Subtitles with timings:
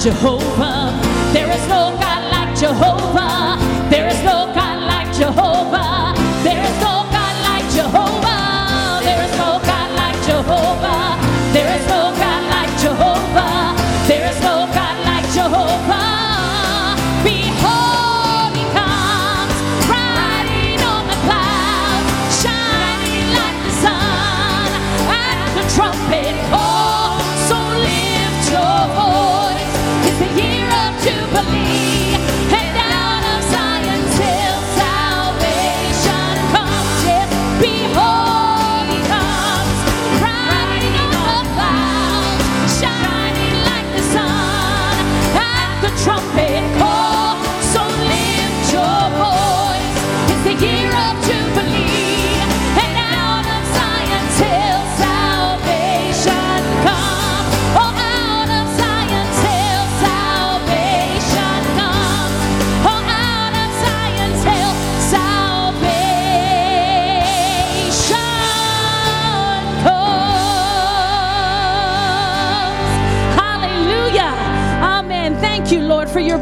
[0.00, 0.39] Jehovah.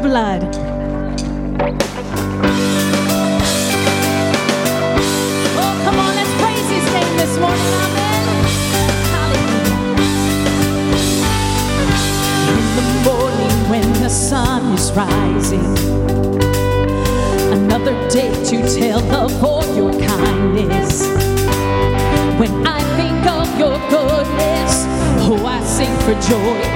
[0.09, 0.41] blood.
[5.61, 5.73] Oh,
[12.49, 15.77] In the morning when the sun is rising,
[17.53, 21.03] another day to tell of all your kindness.
[22.39, 24.73] When I think of your goodness,
[25.29, 26.68] oh, I sing for joy.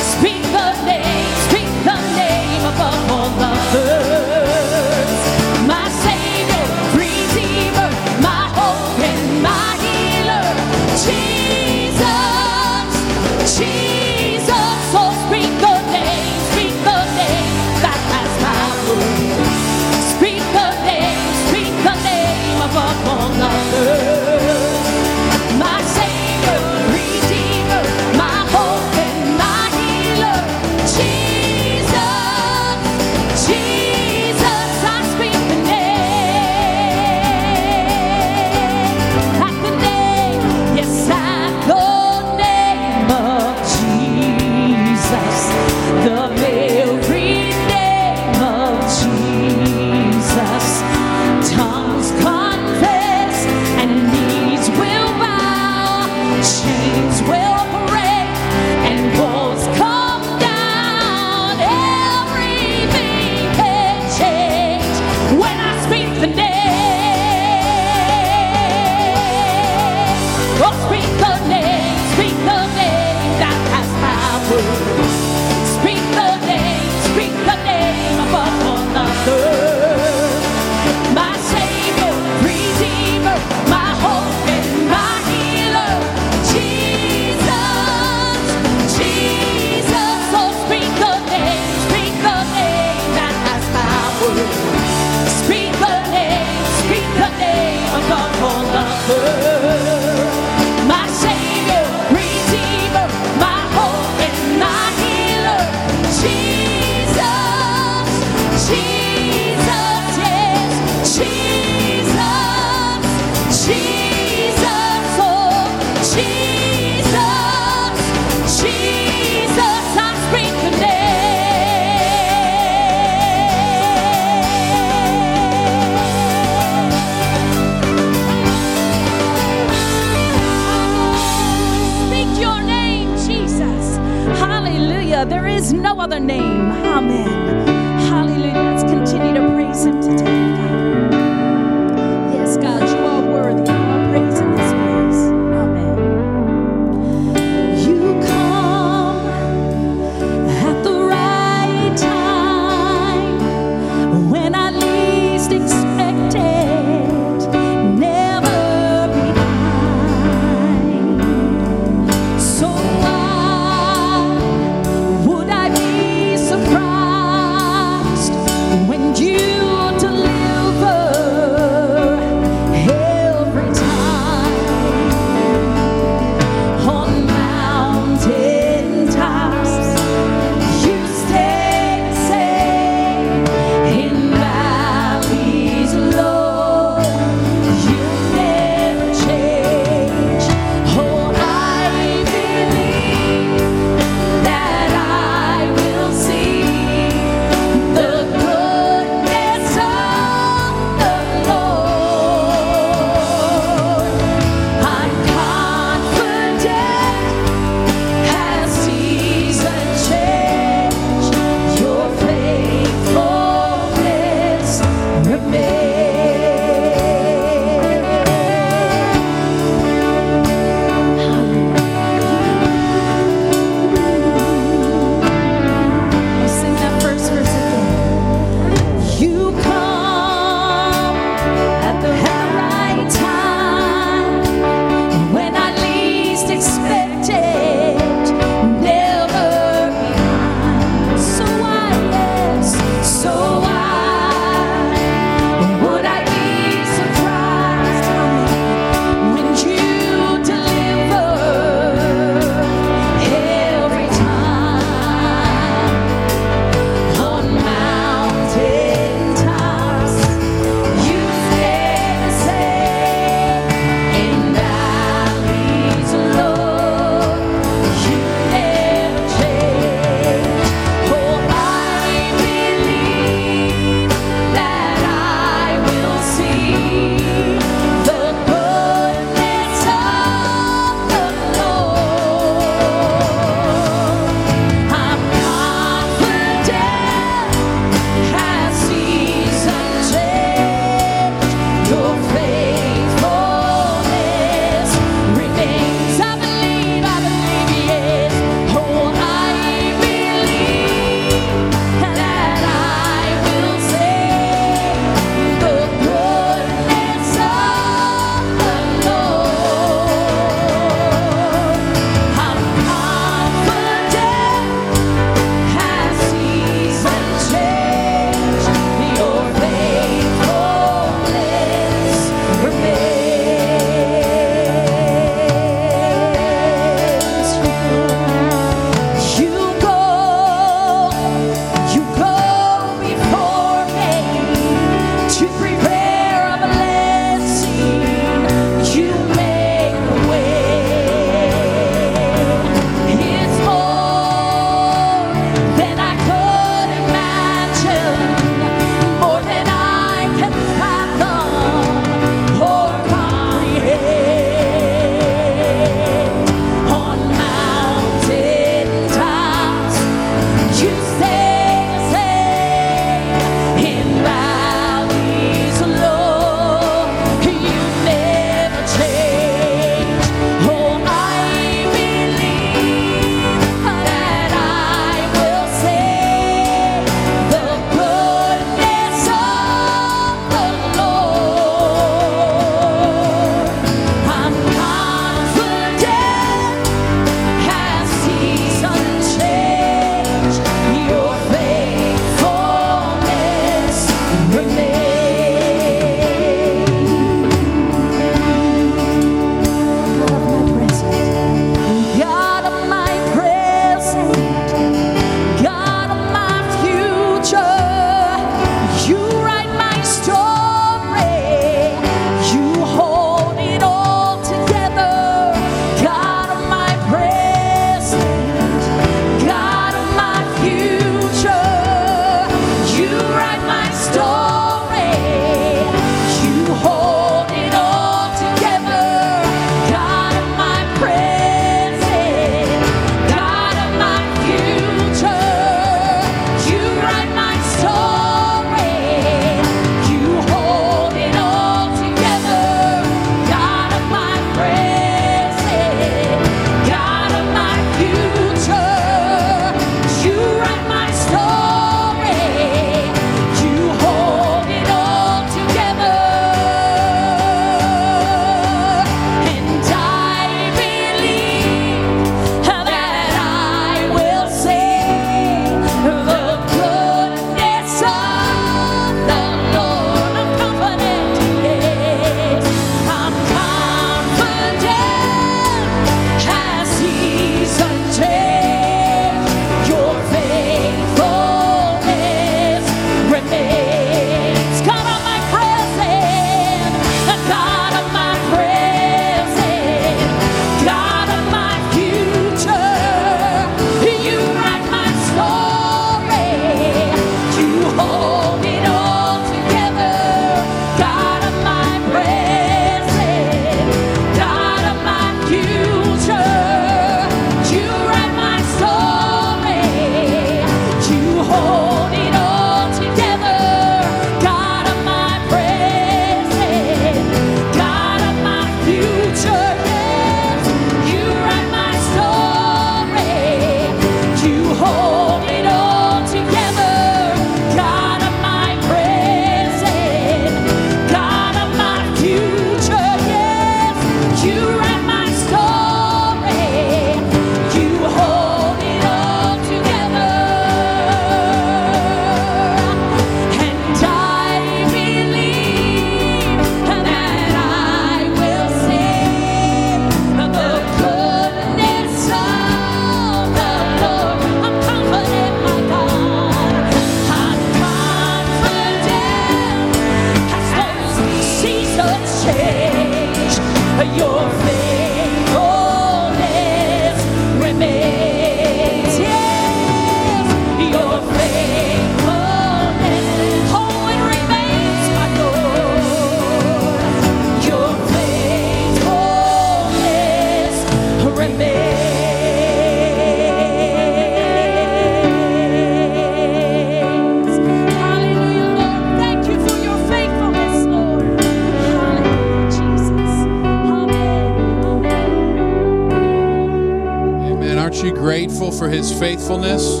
[598.90, 600.00] His faithfulness.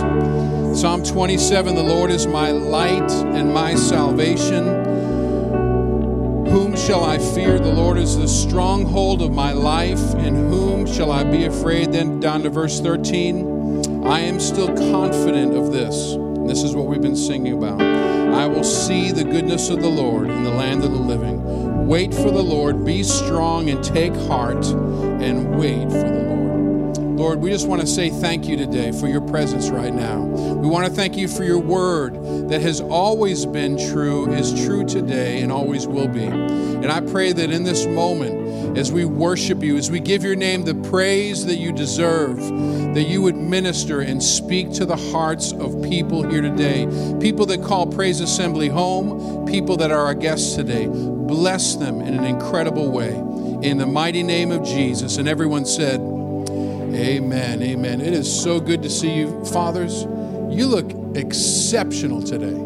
[0.80, 4.66] Psalm 27 The Lord is my light and my salvation.
[6.46, 7.60] Whom shall I fear?
[7.60, 10.14] The Lord is the stronghold of my life.
[10.16, 11.92] In whom shall I be afraid?
[11.92, 14.04] Then down to verse 13.
[14.06, 16.16] I am still confident of this.
[16.48, 17.80] This is what we've been singing about.
[17.80, 21.86] I will see the goodness of the Lord in the land of the living.
[21.86, 25.89] Wait for the Lord, be strong and take heart, and wait.
[27.40, 30.20] We just want to say thank you today for your presence right now.
[30.20, 34.84] We want to thank you for your word that has always been true, is true
[34.84, 36.24] today, and always will be.
[36.24, 40.36] And I pray that in this moment, as we worship you, as we give your
[40.36, 42.36] name the praise that you deserve,
[42.94, 46.86] that you would minister and speak to the hearts of people here today.
[47.20, 50.88] People that call Praise Assembly home, people that are our guests today.
[50.88, 53.14] Bless them in an incredible way.
[53.66, 55.16] In the mighty name of Jesus.
[55.16, 56.00] And everyone said,
[56.94, 57.62] Amen.
[57.62, 58.00] Amen.
[58.00, 60.02] It is so good to see you, fathers.
[60.02, 62.56] You look exceptional today.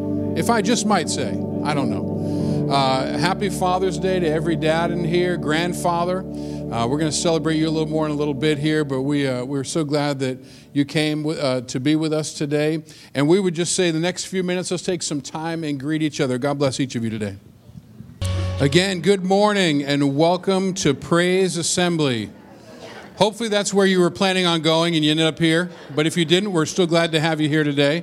[0.41, 1.31] If I just might say,
[1.65, 2.69] I don't know.
[2.71, 6.21] Uh, happy Father's Day to every dad in here, grandfather.
[6.21, 9.03] Uh, we're going to celebrate you a little more in a little bit here, but
[9.03, 10.39] we, uh, we're so glad that
[10.73, 12.83] you came uh, to be with us today.
[13.15, 16.03] And we would just say the next few minutes, let's take some time and greet
[16.03, 16.39] each other.
[16.39, 17.37] God bless each of you today.
[18.61, 22.31] Again, good morning and welcome to Praise Assembly.
[23.17, 25.71] Hopefully, that's where you were planning on going and you ended up here.
[25.95, 28.03] But if you didn't, we're still glad to have you here today.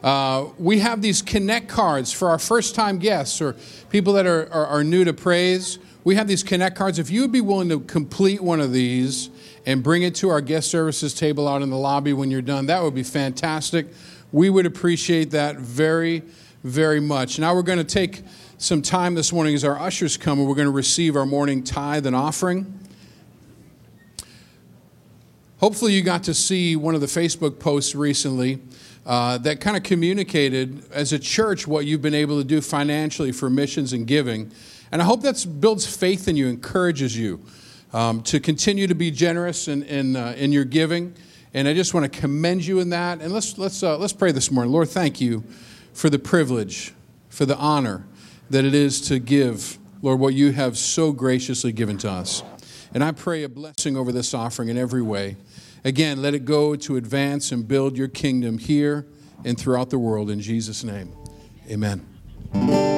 [0.00, 3.56] Uh, we have these connect cards for our first time guests or
[3.90, 5.78] people that are, are, are, new to praise.
[6.04, 6.98] We have these connect cards.
[6.98, 9.30] If you would be willing to complete one of these
[9.64, 12.66] and bring it to our guest services table out in the lobby when you're done,
[12.66, 13.86] that would be fantastic.
[14.30, 16.22] We would appreciate that very,
[16.62, 17.38] very much.
[17.38, 18.22] Now we're going to take
[18.58, 21.64] some time this morning as our ushers come and we're going to receive our morning
[21.64, 22.83] tithe and offering.
[25.64, 28.58] Hopefully, you got to see one of the Facebook posts recently
[29.06, 33.32] uh, that kind of communicated as a church what you've been able to do financially
[33.32, 34.52] for missions and giving.
[34.92, 37.40] And I hope that builds faith in you, encourages you
[37.94, 41.14] um, to continue to be generous in, in, uh, in your giving.
[41.54, 43.22] And I just want to commend you in that.
[43.22, 44.70] And let's, let's, uh, let's pray this morning.
[44.70, 45.44] Lord, thank you
[45.94, 46.92] for the privilege,
[47.30, 48.04] for the honor
[48.50, 52.42] that it is to give, Lord, what you have so graciously given to us.
[52.92, 55.36] And I pray a blessing over this offering in every way.
[55.84, 59.06] Again, let it go to advance and build your kingdom here
[59.44, 60.30] and throughout the world.
[60.30, 61.12] In Jesus' name,
[61.70, 62.93] amen.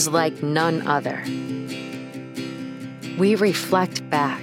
[0.00, 1.22] Is like none other.
[3.18, 4.42] We reflect back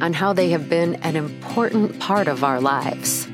[0.00, 3.28] on how they have been an important part of our lives.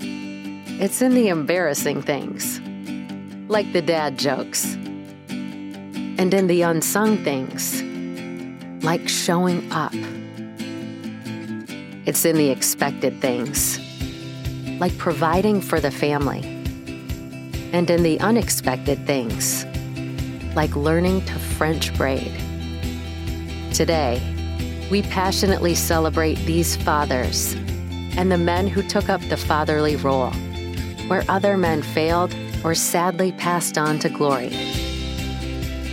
[0.00, 2.60] It's in the embarrassing things,
[3.48, 4.74] like the dad jokes,
[5.28, 7.80] and in the unsung things,
[8.82, 9.94] like showing up.
[12.04, 13.78] It's in the expected things,
[14.80, 16.42] like providing for the family,
[17.72, 19.57] and in the unexpected things,
[20.58, 22.32] like learning to French braid.
[23.72, 24.20] Today,
[24.90, 27.54] we passionately celebrate these fathers
[28.16, 30.32] and the men who took up the fatherly role,
[31.06, 34.48] where other men failed or sadly passed on to glory.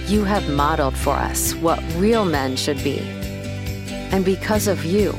[0.08, 3.02] You have modeled for us what real men should be.
[4.12, 5.14] And because of you,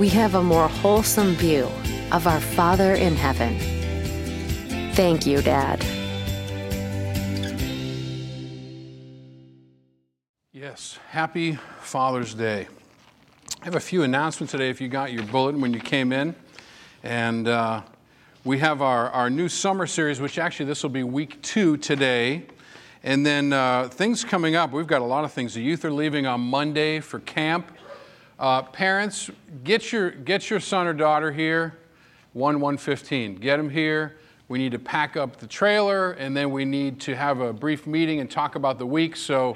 [0.00, 1.68] we have a more wholesome view
[2.10, 3.56] of our Father in heaven.
[4.94, 5.81] Thank you, Dad.
[10.72, 12.66] Yes, happy Father's Day.
[13.60, 16.34] I have a few announcements today if you got your bulletin when you came in.
[17.02, 17.82] And uh,
[18.42, 22.46] we have our, our new summer series, which actually this will be week two today.
[23.02, 25.52] And then uh, things coming up, we've got a lot of things.
[25.52, 27.70] The youth are leaving on Monday for camp.
[28.38, 29.30] Uh, parents,
[29.64, 31.76] get your, get your son or daughter here,
[32.32, 33.34] 1 115.
[33.34, 34.16] Get them here.
[34.48, 37.86] We need to pack up the trailer, and then we need to have a brief
[37.86, 39.16] meeting and talk about the week.
[39.16, 39.54] So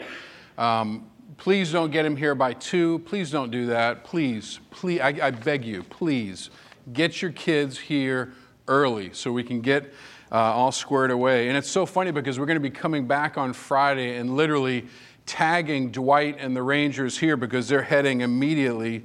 [0.59, 3.01] um, please don't get him here by 2.
[3.01, 4.05] Please don't do that.
[4.05, 6.51] Please, please, I, I beg you, please
[6.93, 8.33] get your kids here
[8.69, 9.93] early so we can get
[10.33, 11.49] uh, all squared away.
[11.49, 14.87] And it's so funny because we're going to be coming back on Friday and literally
[15.25, 19.05] tagging Dwight and the Rangers here because they're heading immediately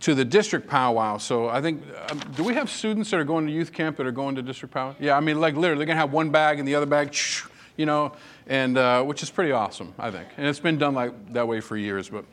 [0.00, 1.18] to the district powwow.
[1.18, 4.06] So I think, um, do we have students that are going to youth camp that
[4.06, 4.94] are going to district powwow?
[5.00, 7.16] Yeah, I mean, like literally, they're going to have one bag and the other bag,
[7.76, 8.12] you know,
[8.46, 10.28] and uh, which is pretty awesome, I think.
[10.36, 12.24] And it's been done like that way for years, but.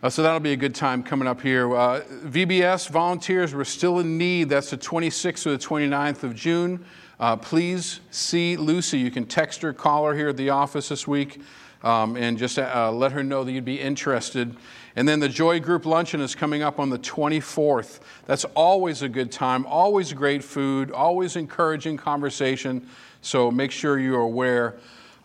[0.00, 1.74] Uh, so that'll be a good time coming up here.
[1.74, 4.48] Uh, VBS volunteers, we're still in need.
[4.48, 6.84] That's the 26th or the 29th of June.
[7.18, 8.98] Uh, please see Lucy.
[8.98, 11.42] You can text her, call her here at the office this week,
[11.82, 14.54] um, and just uh, let her know that you'd be interested.
[14.94, 17.98] And then the Joy Group Luncheon is coming up on the 24th.
[18.26, 22.88] That's always a good time, always great food, always encouraging conversation.
[23.20, 24.78] So make sure you're aware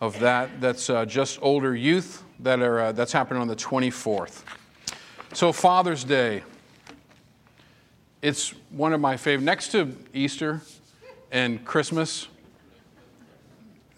[0.04, 0.60] of that.
[0.60, 4.42] That's uh, just older youth that are, uh, that's happening on the 24th.
[5.32, 6.42] So, Father's Day.
[8.22, 9.44] It's one of my favorite.
[9.44, 10.62] Next to Easter
[11.30, 12.28] and Christmas,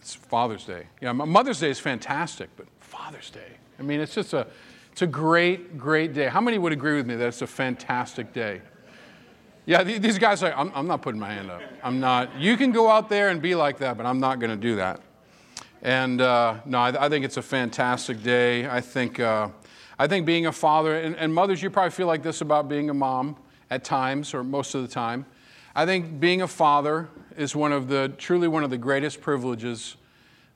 [0.01, 0.87] it's Father's Day.
[1.01, 3.53] Yeah, Mother's Day is fantastic, but Father's Day.
[3.79, 4.47] I mean, it's just a,
[4.90, 6.27] it's a great, great day.
[6.27, 8.62] How many would agree with me that it's a fantastic day?
[9.64, 11.61] Yeah, these guys are, I'm, I'm not putting my hand up.
[11.83, 12.37] I'm not.
[12.38, 14.77] You can go out there and be like that, but I'm not going to do
[14.77, 15.01] that.
[15.83, 18.69] And uh, no, I, I, think it's a fantastic day.
[18.69, 19.49] I think, uh,
[19.99, 22.91] I think being a father, and, and mothers, you probably feel like this about being
[22.91, 23.37] a mom
[23.71, 25.27] at times or most of the time.
[25.75, 29.97] I think being a father is one of the, truly one of the greatest privileges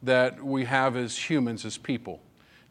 [0.03, 2.21] that we have as humans, as people.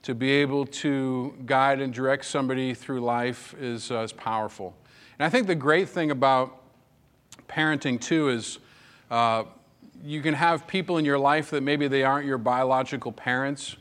[0.03, 4.75] To be able to guide and direct somebody through life is, uh, is powerful.
[5.19, 6.63] And I think the great thing about
[7.47, 8.59] parenting, too, is
[9.11, 9.43] uh,
[10.03, 13.75] you can have people in your life that maybe they aren't your biological parents,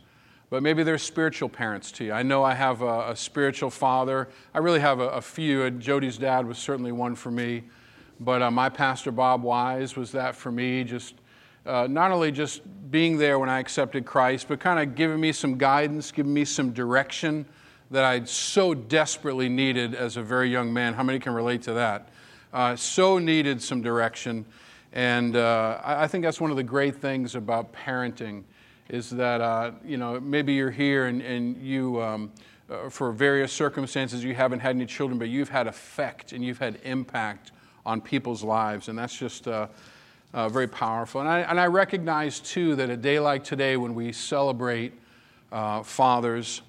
[0.50, 2.12] but maybe they're spiritual parents to you.
[2.12, 4.28] I know I have a, a spiritual father.
[4.54, 5.70] I really have a, a few.
[5.70, 7.64] Jody's dad was certainly one for me.
[8.20, 10.85] But uh, my pastor, Bob Wise, was that for me.
[10.85, 11.14] Just
[11.66, 15.33] uh, not only just being there when I accepted Christ, but kind of giving me
[15.33, 17.46] some guidance, giving me some direction
[17.90, 20.94] that I so desperately needed as a very young man.
[20.94, 22.09] How many can relate to that?
[22.52, 24.46] Uh, so needed some direction.
[24.92, 28.44] And uh, I, think that's one of the great things about parenting
[28.88, 32.33] is that, uh, you know, maybe you're here and, and you, um,
[32.70, 36.59] uh, for various circumstances, you haven't had any children, but you've had effect and you've
[36.59, 37.53] had impact
[37.85, 38.88] on people's lives.
[38.88, 39.68] And that's just uh,
[40.33, 41.20] uh, very powerful.
[41.20, 44.94] And I, and I recognize, too, that a day like today, when we celebrate
[45.53, 46.62] uh, fathers,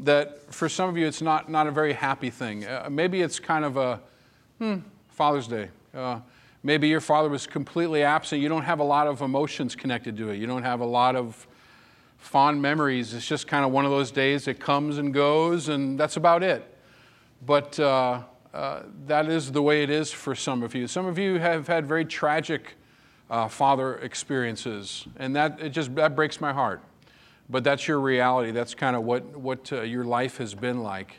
[0.00, 2.66] that for some of you, it's not, not a very happy thing.
[2.90, 4.00] maybe it's kind of a,
[4.58, 4.76] hmm,
[5.08, 5.68] Father's Day.
[6.64, 8.40] Maybe your father was completely absent.
[8.40, 10.36] You don't have a lot of emotions connected to it.
[10.36, 11.46] You don't have a lot of
[12.18, 13.14] fond memories.
[13.14, 16.44] It's just kind of one of those days that comes and goes, and that's about
[16.44, 16.64] it.
[17.44, 18.22] But uh,
[18.54, 20.86] uh, that is the way it is for some of you.
[20.86, 22.74] Some of you have had very tragic
[23.28, 26.80] uh, father experiences, and that it just that breaks my heart.
[27.50, 28.52] But that's your reality.
[28.52, 31.16] That's kind of what what uh, your life has been like.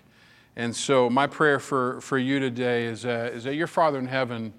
[0.56, 4.54] And so, my prayer for, for you today is, is that your Father in heaven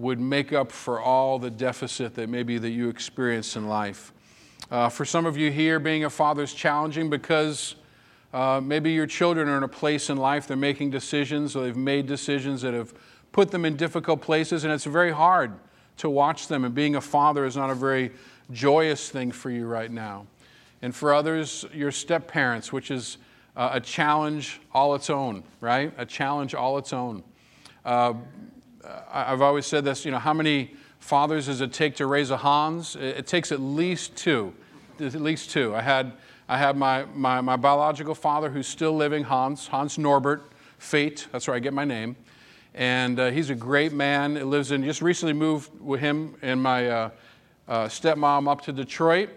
[0.00, 4.12] would make up for all the deficit that maybe that you experience in life.
[4.70, 7.74] Uh, for some of you here, being a father is challenging because
[8.32, 11.76] uh, maybe your children are in a place in life they're making decisions or they've
[11.76, 12.94] made decisions that have
[13.32, 15.52] put them in difficult places, and it's very hard
[15.96, 16.64] to watch them.
[16.64, 18.12] And being a father is not a very
[18.52, 20.26] joyous thing for you right now.
[20.82, 23.18] And for others, your step parents, which is
[23.56, 25.92] uh, a challenge all its own, right?
[25.98, 27.22] A challenge all its own.
[27.84, 28.14] Uh,
[29.12, 32.36] I've always said this, you know, how many fathers does it take to raise a
[32.36, 32.96] Hans?
[32.96, 34.54] It, takes at least two.
[35.00, 35.74] At least two.
[35.74, 36.12] I had,
[36.48, 40.42] I had my, my, my biological father who's still living, Hans, Hans Norbert,
[40.78, 42.16] Fate, that's where I get my name.
[42.74, 44.36] And uh, he's a great man.
[44.36, 47.10] He lives in, just recently moved with him and my uh,
[47.68, 49.30] uh, stepmom up to Detroit.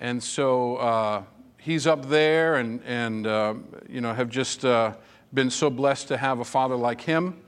[0.00, 1.22] And so uh,
[1.58, 3.54] he's up there and, and uh,
[3.88, 4.92] you know, have just uh,
[5.34, 7.40] been so blessed to have a father like him.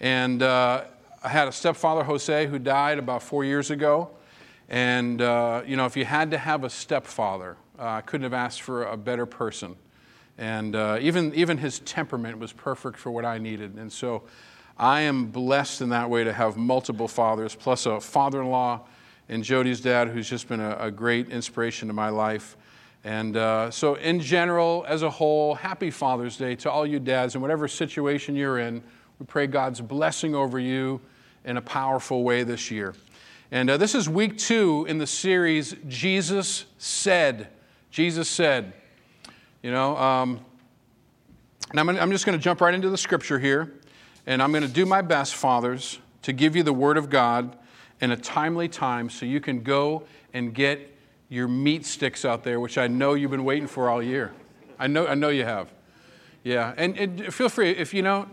[0.00, 0.84] And uh,
[1.22, 4.10] I had a stepfather, Jose, who died about four years ago.
[4.68, 8.34] And, uh, you know, if you had to have a stepfather, uh, I couldn't have
[8.34, 9.76] asked for a better person.
[10.38, 13.76] And uh, even, even his temperament was perfect for what I needed.
[13.76, 14.24] And so
[14.78, 18.82] I am blessed in that way to have multiple fathers, plus a father in law
[19.28, 22.56] and Jody's dad, who's just been a, a great inspiration to my life.
[23.02, 27.34] And uh, so, in general, as a whole, happy Father's Day to all you dads
[27.34, 28.82] in whatever situation you're in.
[29.18, 31.00] We pray God's blessing over you
[31.44, 32.94] in a powerful way this year.
[33.50, 37.48] And uh, this is week two in the series, Jesus Said.
[37.90, 38.74] Jesus Said.
[39.62, 40.40] You know, um,
[41.70, 43.72] and I'm, I'm just going to jump right into the scripture here.
[44.26, 47.56] And I'm going to do my best, fathers, to give you the word of God
[48.00, 50.02] in a timely time so you can go
[50.34, 50.94] and get
[51.28, 54.32] your meat sticks out there, which I know you've been waiting for all year.
[54.78, 55.72] I know, I know you have.
[56.44, 58.28] Yeah, and, and feel free if you don't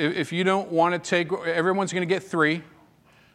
[0.00, 2.62] if you don't want to take everyone's going to get three.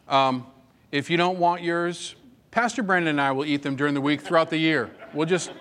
[0.08, 0.46] Um,
[0.92, 2.16] if you don't want yours,
[2.50, 4.90] Pastor Brandon and I will eat them during the week throughout the year.
[5.12, 5.52] We'll just,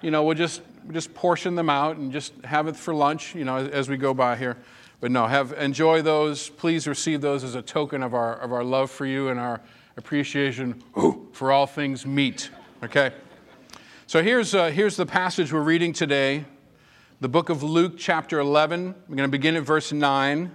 [0.00, 3.44] you know, we'll just just portion them out and just have it for lunch, you
[3.44, 4.56] know, as, as we go by here.
[5.00, 6.48] But no, have enjoy those.
[6.48, 9.60] Please receive those as a token of our of our love for you and our
[9.96, 10.82] appreciation
[11.32, 12.50] for all things meat.
[12.82, 13.12] Okay?
[14.06, 16.44] So here's, uh, here's the passage we're reading today
[17.24, 18.94] the book of Luke, chapter 11.
[19.08, 20.42] We're going to begin at verse 9.
[20.42, 20.50] It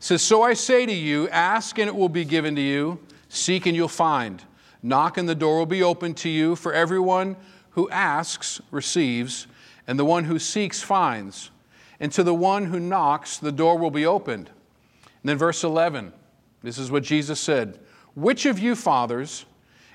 [0.00, 3.66] says, So I say to you, ask and it will be given to you, seek
[3.66, 4.42] and you'll find,
[4.82, 6.56] knock and the door will be opened to you.
[6.56, 7.36] For everyone
[7.72, 9.46] who asks receives,
[9.86, 11.50] and the one who seeks finds.
[12.00, 14.48] And to the one who knocks, the door will be opened.
[15.20, 16.14] And then verse 11,
[16.62, 17.78] this is what Jesus said
[18.14, 19.44] Which of you fathers,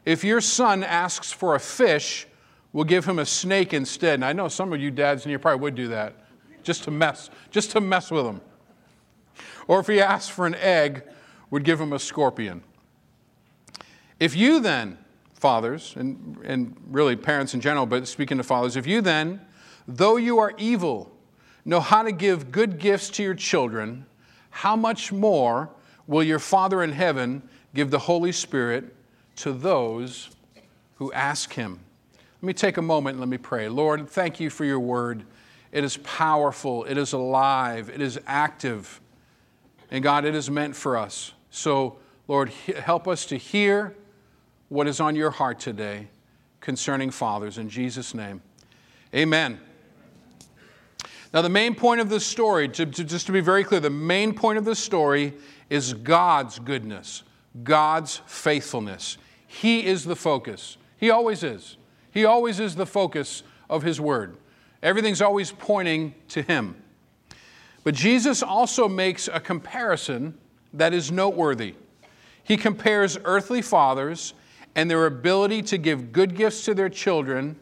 [0.06, 2.28] if your son asks for a fish,
[2.74, 4.16] we'll give him a snake instead.
[4.16, 6.16] And I know some of you dads in here probably would do that
[6.64, 8.42] just to mess, just to mess with him.
[9.68, 11.04] Or if he asks for an egg,
[11.50, 12.64] would give him a scorpion.
[14.20, 14.98] If you then,
[15.34, 19.42] fathers, and, and really parents in general, but speaking to fathers, if you then,
[19.88, 21.12] though you are evil,
[21.66, 24.06] know how to give good gifts to your children,
[24.50, 25.70] how much more
[26.08, 27.42] will your Father in heaven
[27.74, 28.96] give the Holy Spirit
[29.38, 30.30] to those
[30.96, 31.80] who ask Him.
[32.42, 33.70] Let me take a moment and let me pray.
[33.70, 35.26] Lord, thank you for your word.
[35.72, 39.00] It is powerful, it is alive, it is active.
[39.92, 41.34] And God, it is meant for us.
[41.52, 43.96] So, Lord, help us to hear
[44.70, 46.08] what is on your heart today
[46.62, 47.60] concerning fathers.
[47.60, 48.42] In Jesus' name,
[49.14, 49.60] amen.
[51.34, 53.90] Now, the main point of this story, to, to, just to be very clear, the
[53.90, 55.34] main point of this story
[55.70, 57.22] is God's goodness.
[57.64, 59.18] God's faithfulness.
[59.46, 60.78] He is the focus.
[60.98, 61.78] He always is.
[62.12, 64.38] He always is the focus of His Word.
[64.84, 66.76] Everything's always pointing to Him.
[67.84, 70.38] But Jesus also makes a comparison
[70.74, 71.76] that is noteworthy.
[72.44, 74.34] He compares earthly fathers
[74.76, 77.58] and their ability to give good gifts to their children,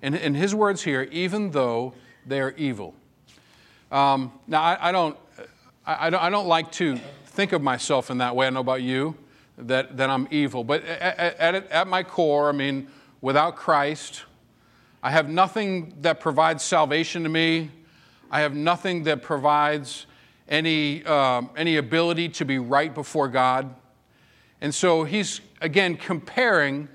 [0.00, 1.94] and in his words here, even though
[2.26, 2.94] they are evil.
[3.90, 5.16] Um, now, I, I don't,
[5.84, 8.46] I, I, don't, I don't like to think of myself in that way.
[8.46, 9.16] I know about you
[9.58, 10.64] that, that I'm evil.
[10.64, 12.88] But at, at, at my core, I mean,
[13.22, 14.24] without Christ,
[15.02, 17.70] I have nothing that provides salvation to me.
[18.30, 20.06] I have nothing that provides
[20.48, 23.74] any, um, any ability to be right before God.
[24.60, 26.88] And so he's, again, comparing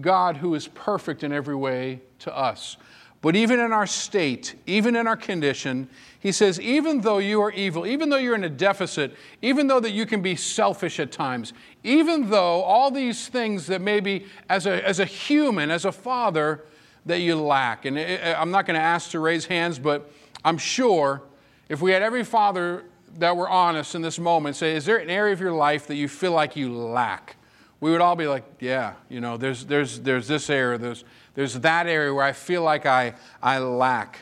[0.00, 2.76] God, who is perfect in every way, to us.
[3.20, 5.88] But even in our state, even in our condition,
[6.24, 9.78] he says, even though you are evil, even though you're in a deficit, even though
[9.78, 14.66] that you can be selfish at times, even though all these things that maybe as
[14.66, 16.64] a, as a human, as a father,
[17.04, 17.84] that you lack.
[17.84, 20.10] And eh, eh, I'm not going to ask to raise hands, but
[20.42, 21.22] I'm sure
[21.68, 22.84] if we had every father
[23.18, 25.96] that were honest in this moment say, is there an area of your life that
[25.96, 27.36] you feel like you lack?
[27.84, 31.52] we would all be like, yeah, you know, there's, there's, there's this area, there's, there's
[31.60, 34.20] that area where I feel like I, I lack.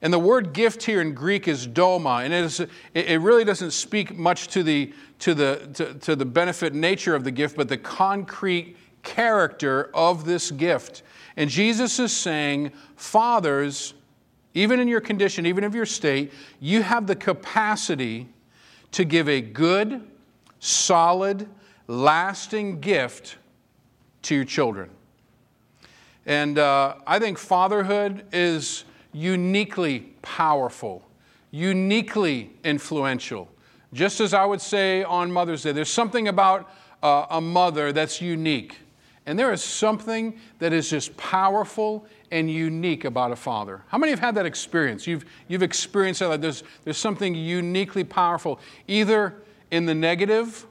[0.00, 2.60] And the word gift here in Greek is doma, and it, is,
[2.94, 7.24] it really doesn't speak much to the, to, the, to, to the benefit nature of
[7.24, 11.02] the gift, but the concrete character of this gift.
[11.36, 13.94] And Jesus is saying, Fathers,
[14.54, 18.28] even in your condition, even of your state, you have the capacity
[18.92, 20.02] to give a good,
[20.60, 21.48] solid,
[21.86, 23.36] lasting gift
[24.22, 24.90] to your children.
[26.26, 31.02] And uh, I think fatherhood is uniquely powerful,
[31.50, 33.48] uniquely influential.
[33.92, 36.70] Just as I would say on Mother's Day, there's something about
[37.02, 38.76] uh, a mother that's unique.
[39.26, 43.82] And there is something that is just powerful and unique about a father.
[43.88, 45.06] How many have had that experience?
[45.06, 46.40] You've, you've experienced that.
[46.40, 49.34] There's, there's something uniquely powerful, either
[49.70, 50.66] in the negative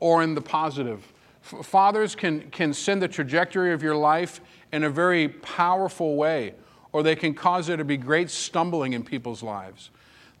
[0.00, 1.12] or in the positive.
[1.42, 4.40] F- fathers can, can send the trajectory of your life
[4.72, 6.54] in a very powerful way,
[6.94, 9.90] or they can cause there to be great stumbling in people's lives.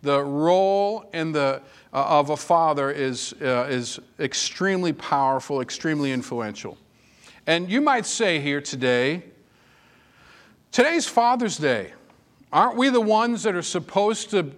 [0.02, 1.60] The role in the,
[1.92, 6.78] uh, of a father is, uh, is extremely powerful, extremely influential.
[7.48, 9.24] And you might say here today,
[10.70, 11.92] Today's Father's Day.
[12.52, 14.52] Aren't we the ones that are supposed to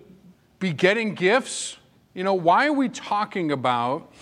[0.58, 1.78] be getting gifts?
[2.12, 4.12] You know, why are we talking about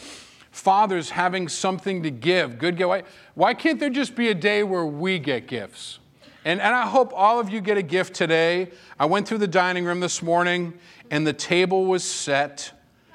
[0.52, 2.56] fathers having something to give?
[2.58, 2.88] Good gift.
[2.88, 3.02] Why,
[3.34, 5.98] why can't there just be a day where we get gifts?
[6.44, 8.70] And, and I hope all of you get a gift today.
[8.98, 10.74] I went through the dining room this morning,
[11.10, 12.72] and the table was set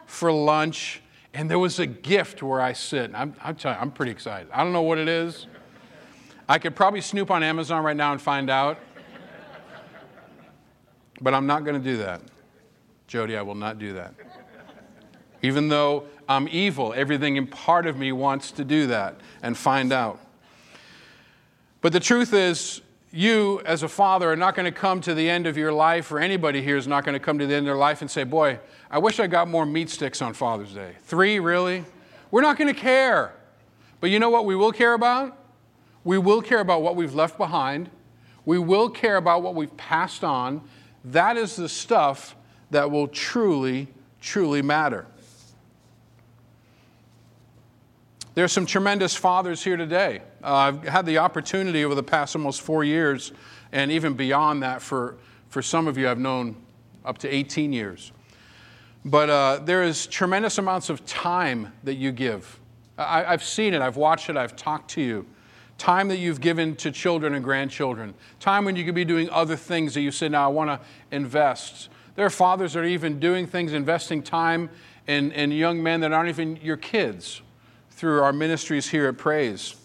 [0.08, 1.02] for lunch,
[1.34, 3.12] and there was a gift where I sit.
[3.14, 4.50] I'm, I'm telling you, I'm pretty excited.
[4.52, 5.46] I don't know what it is.
[6.48, 8.80] I could probably snoop on Amazon right now and find out.
[11.22, 12.22] But I'm not going to do that.
[13.08, 14.16] Jody, I will not do that.
[15.44, 19.94] Even though I'm evil, everything in part of me wants to do that and find
[19.94, 20.20] out.
[21.82, 22.82] But the truth is,
[23.12, 26.12] you as a father are not going to come to the end of your life,
[26.12, 28.10] or anybody here is not going to come to the end of their life and
[28.10, 30.94] say, Boy, I wish I got more meat sticks on Father's Day.
[31.04, 31.86] Three, really?
[32.32, 33.34] We're not going to care.
[34.00, 35.38] But you know what we will care about?
[36.04, 37.90] We will care about what we've left behind.
[38.46, 40.62] We will care about what we've passed on.
[41.04, 42.36] That is the stuff
[42.72, 43.88] that will truly,
[44.22, 45.06] truly matter.
[48.36, 50.22] There's some tremendous fathers here today.
[50.44, 53.32] Uh, I've had the opportunity over the past almost four years,
[53.72, 55.18] and even beyond that, for,
[55.50, 56.56] for some of you I've known
[57.06, 58.12] up to 18 years.
[59.06, 62.60] But uh, there is tremendous amounts of time that you give.
[62.98, 65.26] I, I've seen it, I've watched it, I've talked to you
[65.80, 69.56] time that you've given to children and grandchildren, time when you could be doing other
[69.56, 71.90] things that you say, now I want to invest.
[72.16, 74.70] There are fathers that are even doing things, investing time
[75.08, 77.42] in, in young men that aren't even your kids
[77.92, 79.76] through our ministries here at Praise.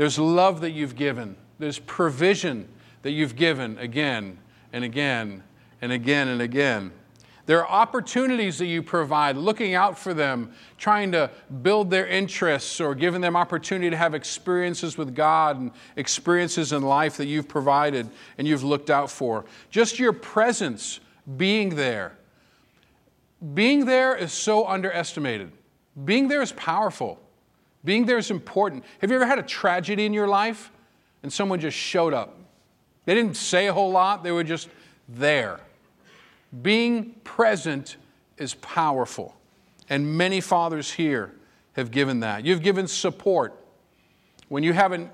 [0.00, 2.66] There's love that you've given, there's provision
[3.02, 4.38] that you've given again
[4.72, 5.42] and again
[5.82, 6.92] and again and again.
[7.44, 11.30] There are opportunities that you provide, looking out for them, trying to
[11.60, 16.80] build their interests or giving them opportunity to have experiences with God and experiences in
[16.80, 19.44] life that you've provided and you've looked out for.
[19.68, 21.00] Just your presence,
[21.36, 22.16] being there.
[23.52, 25.52] Being there is so underestimated.
[26.06, 27.20] Being there is powerful.
[27.84, 28.84] Being there is important.
[29.00, 30.70] Have you ever had a tragedy in your life
[31.22, 32.36] and someone just showed up?
[33.06, 34.68] They didn't say a whole lot, they were just
[35.08, 35.60] there.
[36.62, 37.96] Being present
[38.36, 39.34] is powerful.
[39.88, 41.32] And many fathers here
[41.72, 42.44] have given that.
[42.44, 43.56] You've given support.
[44.48, 45.10] When you haven't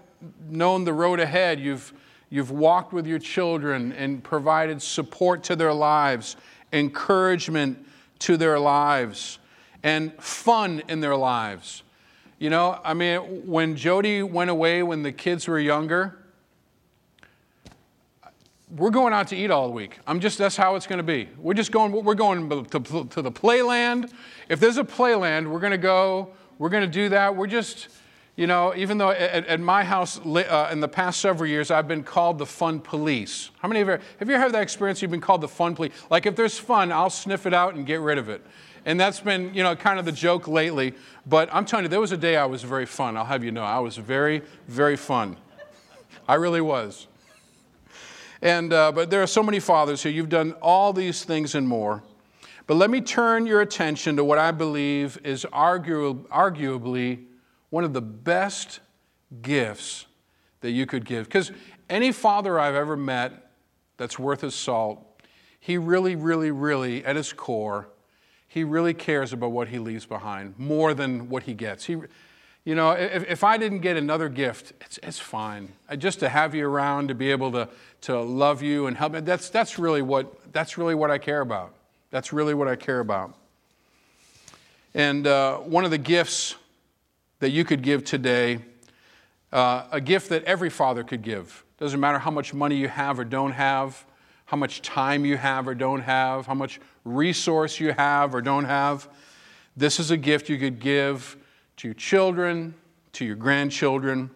[0.49, 1.93] known the road ahead, you've,
[2.31, 6.37] you've walked with your children and provided support to their lives,
[6.73, 7.87] encouragement
[8.21, 9.39] to their lives,
[9.83, 11.83] and fun in their lives.
[12.39, 16.18] You know, I mean, when Jody went away when the kids were younger,
[18.70, 19.99] we're going out to eat all week.
[20.07, 21.28] I'm just, that's how it's going to be.
[21.39, 24.12] We're just going, we're going to, to the playland.
[24.51, 27.34] If there's a playland, we're going to go, we're going to do that.
[27.34, 27.89] We're just,
[28.34, 31.89] you know, even though at, at my house uh, in the past several years, I've
[31.89, 33.51] been called the fun police.
[33.61, 35.01] How many of you, have you ever had that experience?
[35.01, 35.93] You've been called the fun police.
[36.11, 38.45] Like if there's fun, I'll sniff it out and get rid of it.
[38.87, 40.95] And that's been, you know, kind of the joke lately.
[41.26, 43.16] But I'm telling you, there was a day I was very fun.
[43.16, 45.37] I'll have you know, I was very, very fun.
[46.28, 47.09] I really was.
[48.41, 50.12] And, uh, but there are so many fathers here.
[50.12, 52.05] You've done all these things and more.
[52.68, 57.24] But let me turn your attention to what I believe is argu- arguably
[57.70, 58.78] one of the best
[59.43, 60.07] gifts
[60.61, 61.26] that you could give.
[61.26, 61.51] Because
[61.91, 63.51] any father I've ever met
[63.97, 65.05] that's worth his salt,
[65.59, 67.89] he really, really, really, at his core,
[68.49, 71.85] he really cares about what he leaves behind more than what he gets.
[71.85, 71.97] He,
[72.65, 75.73] You know, if, if I didn't get another gift, it's, it's fine.
[75.99, 77.69] Just to have you around, to be able to,
[78.03, 81.43] to love you and help me, that's, that's, really what, that's really what I care
[81.43, 81.75] about.
[82.11, 83.35] That's really what I care about.
[84.95, 86.57] And uh, one of the gifts
[87.39, 88.59] that you could give today,
[89.53, 91.65] uh, a gift that every father could give.
[91.79, 94.05] Doesn't matter how much money you have or don't have,
[94.47, 98.65] how much time you have or don't have, how much resource you have or don't
[98.65, 99.09] have.
[99.77, 101.37] This is a gift you could give
[101.77, 102.75] to your children,
[103.13, 104.31] to your grandchildren.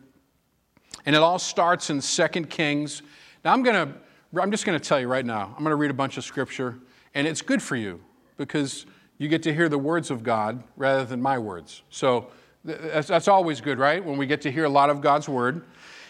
[1.04, 3.02] And it all starts in 2 Kings.
[3.44, 3.94] Now I'm going to
[4.40, 5.46] I'm just going to tell you right now.
[5.46, 6.78] I'm going to read a bunch of scripture
[7.14, 8.00] and it's good for you
[8.36, 8.86] because
[9.18, 11.82] you get to hear the words of God rather than my words.
[11.90, 12.28] So
[12.64, 14.04] that's, always good, right?
[14.04, 15.64] When we get to hear a lot of God's word.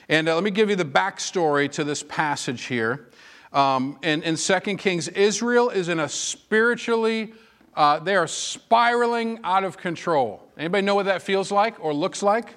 [0.09, 3.09] And uh, let me give you the backstory to this passage here.
[3.53, 7.35] Um, in, in 2 Kings, Israel is in a spiritually,
[7.75, 10.47] uh, they are spiraling out of control.
[10.57, 12.55] Anybody know what that feels like or looks like?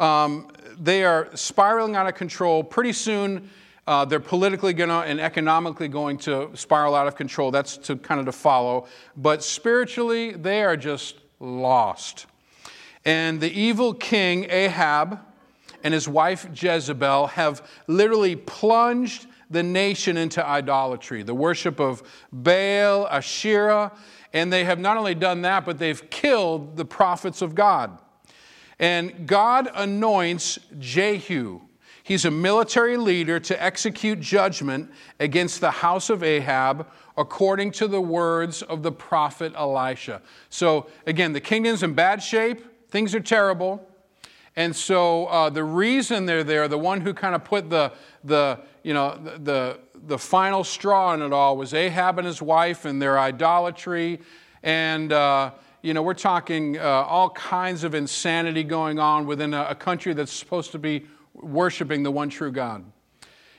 [0.00, 2.64] Um, they are spiraling out of control.
[2.64, 3.48] Pretty soon,
[3.86, 7.50] uh, they're politically going to and economically going to spiral out of control.
[7.50, 8.88] That's to kind of to follow.
[9.16, 12.26] But spiritually, they are just lost.
[13.04, 15.20] And the evil king Ahab
[15.84, 22.02] and his wife Jezebel have literally plunged the nation into idolatry, the worship of
[22.32, 23.92] Baal, Asherah,
[24.32, 27.98] and they have not only done that, but they've killed the prophets of God.
[28.78, 31.60] And God anoints Jehu.
[32.02, 34.90] He's a military leader to execute judgment
[35.20, 36.86] against the house of Ahab
[37.16, 40.20] according to the words of the prophet Elisha.
[40.50, 43.88] So, again, the kingdom's in bad shape, things are terrible.
[44.56, 47.92] And so uh, the reason they're there, the one who kind of put the,
[48.22, 52.40] the, you know, the, the, the final straw in it all was Ahab and his
[52.40, 54.20] wife and their idolatry.
[54.62, 55.50] And, uh,
[55.82, 60.14] you know, we're talking uh, all kinds of insanity going on within a, a country
[60.14, 62.84] that's supposed to be worshiping the one true God.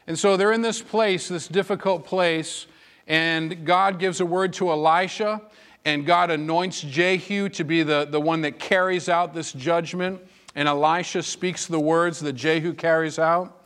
[0.08, 2.68] And so they're in this place, this difficult place,
[3.08, 5.41] and God gives a word to Elisha,
[5.84, 10.22] and God anoints Jehu to be the, the one that carries out this judgment
[10.56, 13.66] and Elisha speaks the words that Jehu carries out.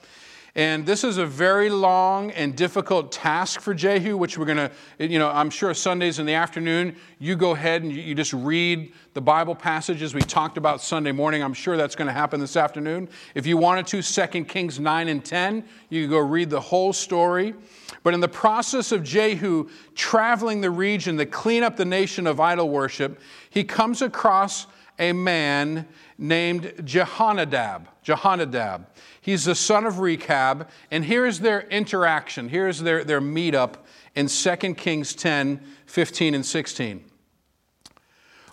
[0.55, 4.71] And this is a very long and difficult task for Jehu, which we're going to,
[4.97, 8.91] you know, I'm sure Sundays in the afternoon, you go ahead and you just read
[9.13, 11.43] the Bible passages we talked about Sunday morning.
[11.43, 13.09] I'm sure that's going to happen this afternoon.
[13.35, 16.93] If you wanted to, 2 Kings 9 and 10, you could go read the whole
[16.93, 17.53] story.
[18.01, 22.39] But in the process of Jehu traveling the region to clean up the nation of
[22.39, 23.19] idol worship,
[23.51, 24.65] he comes across
[24.99, 25.87] a man
[26.17, 27.87] named Jehonadab.
[28.03, 28.85] Jehonadab.
[29.21, 32.49] He's the son of Rechab, and here's their interaction.
[32.49, 33.75] Here's their, their meetup
[34.15, 37.05] in 2 Kings 10 15 and 16.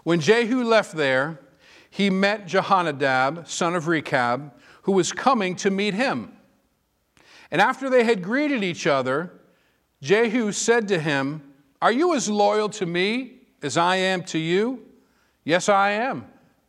[0.05, 1.41] When Jehu left there,
[1.91, 6.33] he met Jehonadab, son of Rechab, who was coming to meet him.
[7.51, 9.33] And after they had greeted each other,
[10.03, 11.43] Jehu said to him,
[11.83, 14.85] Are you as loyal to me as I am to you?
[15.45, 16.27] Yes, I am.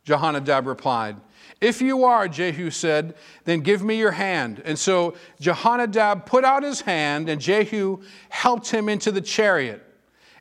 [0.08, 1.16] Jehonadab replied.
[1.60, 4.62] If you are, Jehu said, then give me your hand.
[4.64, 9.84] And so Jehonadab put out his hand, and Jehu helped him into the chariot.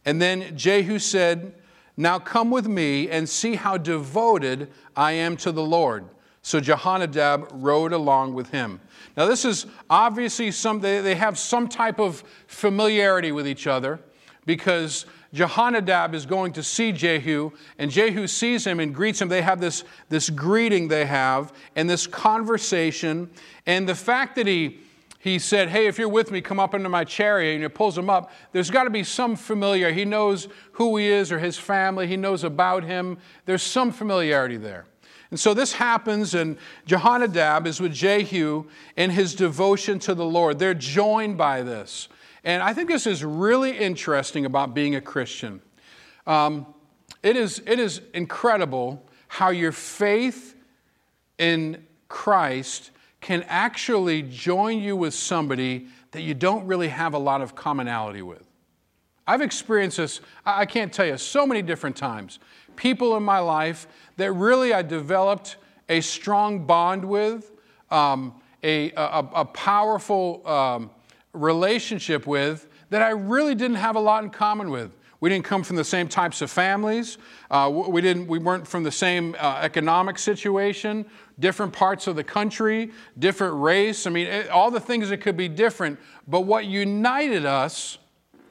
[0.06, 1.54] And then Jehu said,
[1.98, 6.06] Now come with me and see how devoted I am to the Lord.
[6.44, 8.80] So Jehonadab rode along with him.
[9.18, 14.00] Now, this is obviously some, they, have some type of familiarity with each other
[14.46, 19.28] because Jehonadab is going to see Jehu, and Jehu sees him and greets him.
[19.28, 23.30] They have this, this greeting they have and this conversation.
[23.66, 24.80] And the fact that he,
[25.20, 27.98] he said, Hey, if you're with me, come up into my chariot, and he pulls
[27.98, 29.92] him up, there's got to be some familiar.
[29.92, 33.18] He knows who he is or his family, he knows about him.
[33.46, 34.86] There's some familiarity there.
[35.30, 36.58] And so this happens, and
[36.88, 38.66] Jehonadab is with Jehu
[38.96, 40.58] in his devotion to the Lord.
[40.58, 42.08] They're joined by this.
[42.44, 45.62] And I think this is really interesting about being a Christian.
[46.26, 46.68] Um,
[47.24, 50.56] it, is, it is incredible how your faith
[51.38, 57.42] in Christ can actually join you with somebody that you don't really have a lot
[57.42, 58.48] of commonality with.
[59.28, 62.40] I've experienced this, I can't tell you, so many different times.
[62.78, 65.58] People in my life that really I developed
[65.90, 67.52] a strong bond with,
[67.92, 70.90] um, a, a, a, powerful um,
[71.34, 74.96] relationship with that I really didn't have a lot in common with.
[75.20, 77.18] We didn't come from the same types of families.
[77.50, 81.06] Uh, we, didn't, we weren't from the same uh, economic situation,
[81.40, 84.06] different parts of the country, different race.
[84.06, 86.00] I mean, it, all the things that could be different.
[86.28, 87.98] But what united us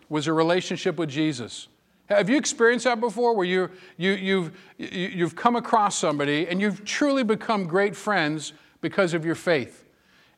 [0.09, 1.69] was a relationship with Jesus.
[2.09, 6.61] Have you experienced that before where you, you, you've, you, you've come across somebody and
[6.61, 9.85] you've truly become great friends because of your faith?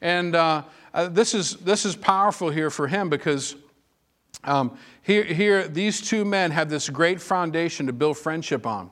[0.00, 0.64] And uh,
[0.98, 3.54] uh, this, is, this is powerful here for him because
[4.42, 8.90] um, here, here, these two men have this great foundation to build friendship on.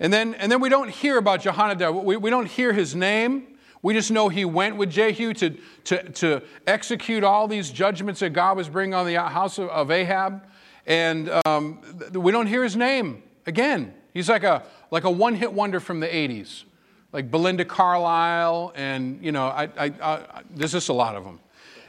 [0.00, 2.04] And then, and then we don't hear about Jehonadab.
[2.04, 3.58] We, we don't hear his name.
[3.82, 5.50] We just know he went with Jehu to,
[5.84, 9.90] to, to execute all these judgments that God was bringing on the house of, of
[9.90, 10.42] Ahab.
[10.86, 11.82] And um,
[12.14, 13.92] we don't hear his name again.
[14.14, 16.64] He's like a, like a one hit wonder from the 80s,
[17.12, 21.40] like Belinda Carlisle, and, you know, I, I, I, there's just a lot of them.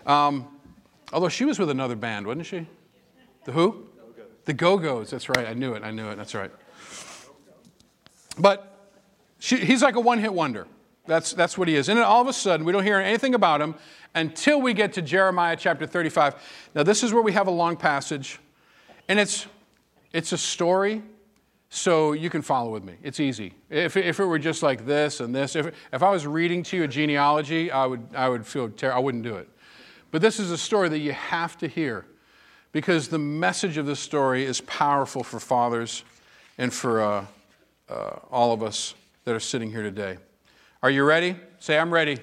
[0.06, 0.48] Um,
[1.12, 2.68] although she was with another band, wasn't she?
[3.46, 3.88] The who?
[4.46, 5.10] The Go Go's.
[5.10, 5.48] That's right.
[5.48, 5.84] I knew it.
[5.84, 6.16] I knew it.
[6.16, 6.52] That's right.
[8.40, 8.92] But
[9.40, 10.68] she, he's like a one hit wonder.
[11.06, 11.90] That's, that's what he is.
[11.90, 13.76] And then all of a sudden, we don't hear anything about him
[14.14, 16.36] until we get to Jeremiah chapter 35.
[16.76, 18.40] Now, this is where we have a long passage,
[19.08, 19.48] and it's,
[20.12, 21.02] it's a story,
[21.70, 22.96] so you can follow with me.
[23.04, 23.54] It's easy.
[23.70, 26.78] If, if it were just like this and this, if, if I was reading to
[26.78, 28.98] you a genealogy, I would, I would feel terrible.
[28.98, 29.50] I wouldn't do it.
[30.12, 32.06] But this is a story that you have to hear
[32.72, 36.04] because the message of this story is powerful for fathers
[36.58, 37.26] and for uh,
[37.90, 38.94] uh, all of us
[39.26, 40.18] that are sitting here today.
[40.82, 41.36] Are you ready?
[41.60, 42.18] Say, I'm ready.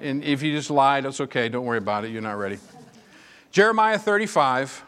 [0.00, 1.48] And if you just lied, that's okay.
[1.48, 2.10] Don't worry about it.
[2.10, 2.58] You're not ready.
[3.52, 4.82] Jeremiah 35,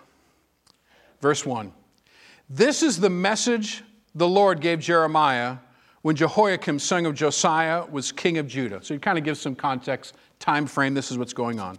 [1.20, 1.72] verse 1.
[2.50, 3.84] This is the message
[4.14, 5.58] the Lord gave Jeremiah
[6.00, 8.80] when Jehoiakim, son of Josiah, was king of Judah.
[8.82, 10.94] So you kind of give some context, time frame.
[10.94, 11.78] This is what's going on.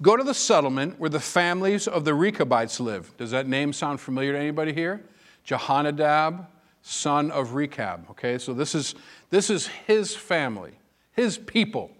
[0.00, 3.14] Go to the settlement where the families of the Rechabites live.
[3.18, 5.04] Does that name sound familiar to anybody here?
[5.46, 6.46] Jehonadab,
[6.80, 8.08] son of Rechab.
[8.12, 8.94] Okay, so this is,
[9.28, 10.72] this is his family,
[11.12, 11.90] his people.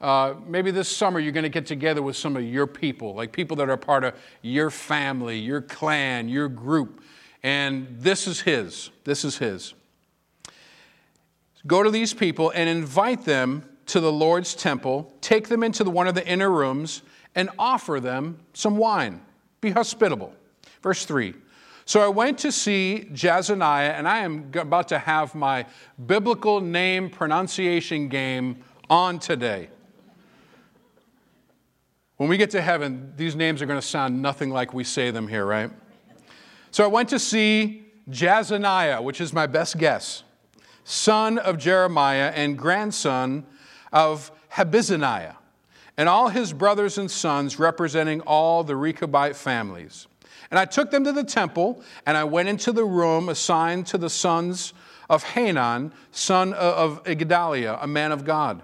[0.00, 3.32] Uh, maybe this summer you're going to get together with some of your people, like
[3.32, 7.02] people that are part of your family, your clan, your group.
[7.46, 8.90] And this is his.
[9.04, 9.72] This is his.
[11.64, 16.08] Go to these people and invite them to the Lord's temple, take them into one
[16.08, 17.02] of the inner rooms,
[17.36, 19.20] and offer them some wine.
[19.60, 20.34] Be hospitable.
[20.82, 21.34] Verse 3
[21.84, 25.66] so I went to see Jazaniah, and I am about to have my
[26.04, 29.68] biblical name pronunciation game on today.
[32.16, 35.12] When we get to heaven, these names are going to sound nothing like we say
[35.12, 35.70] them here, right?
[36.76, 40.24] So I went to see Jazaniah, which is my best guess,
[40.84, 43.46] son of Jeremiah and grandson
[43.94, 45.36] of Habizaniah,
[45.96, 50.06] and all his brothers and sons representing all the Rechabite families.
[50.50, 53.96] And I took them to the temple, and I went into the room assigned to
[53.96, 54.74] the sons
[55.08, 58.60] of Hanan, son of Igdaliah, a man of God.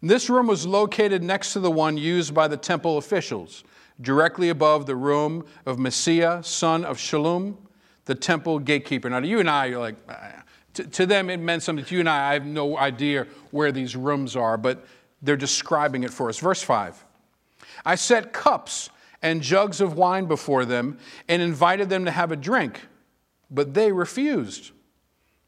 [0.00, 3.64] And this room was located next to the one used by the temple officials,
[4.00, 7.56] directly above the room of Maaseiah, son of Shallum,
[8.04, 9.08] the temple gatekeeper.
[9.08, 10.42] Now, to you and I, you're like, ah.
[10.74, 11.84] to, to them it meant something.
[11.84, 14.84] To you and I, I have no idea where these rooms are, but
[15.20, 16.38] they're describing it for us.
[16.38, 17.04] Verse 5
[17.84, 18.90] I set cups
[19.22, 22.80] and jugs of wine before them and invited them to have a drink.
[23.50, 24.72] But they refused.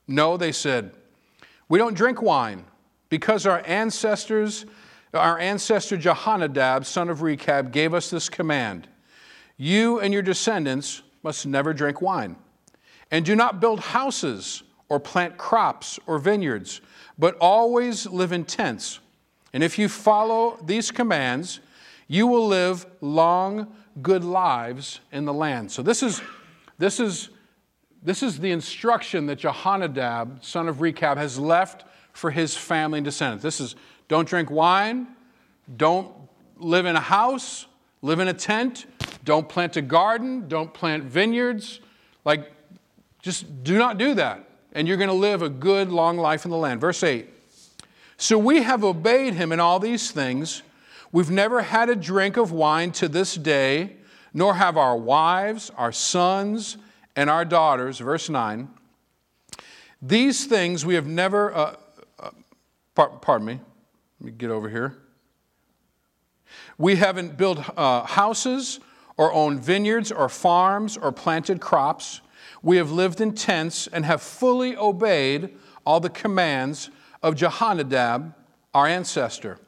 [0.06, 0.92] No, they said,
[1.68, 2.64] we don't drink wine
[3.08, 4.66] because our ancestors,
[5.14, 8.88] our ancestor Jehonadab, son of Rechab, gave us this command
[9.56, 12.36] You and your descendants must never drink wine.
[13.10, 16.80] And do not build houses or plant crops or vineyards,
[17.18, 19.00] but always live in tents.
[19.52, 21.60] And if you follow these commands,
[22.08, 25.70] you will live long, good lives in the land.
[25.70, 26.20] So this is,
[26.78, 27.30] this is,
[28.02, 33.04] this is the instruction that Jehonadab, son of Rechab, has left for his family and
[33.04, 33.42] descendants.
[33.42, 33.76] This is
[34.08, 35.08] don't drink wine,
[35.76, 36.12] don't
[36.56, 37.66] live in a house,
[38.02, 38.86] live in a tent,
[39.24, 41.80] don't plant a garden, don't plant vineyards.
[42.24, 42.52] Like,
[43.22, 44.48] just do not do that.
[44.72, 46.80] And you're going to live a good, long life in the land.
[46.80, 47.28] Verse 8.
[48.16, 50.62] So we have obeyed him in all these things
[51.14, 53.98] We've never had a drink of wine to this day,
[54.32, 56.76] nor have our wives, our sons,
[57.14, 58.00] and our daughters.
[58.00, 58.68] Verse 9.
[60.02, 61.76] These things we have never, uh,
[62.18, 62.30] uh,
[62.96, 63.60] pardon me,
[64.24, 64.96] let me get over here.
[66.78, 68.80] We haven't built uh, houses
[69.18, 72.22] or owned vineyards or farms or planted crops.
[72.62, 75.54] We have lived in tents and have fully obeyed
[75.84, 76.88] all the commands
[77.22, 78.34] of Jehonadab,
[78.72, 79.58] our ancestor.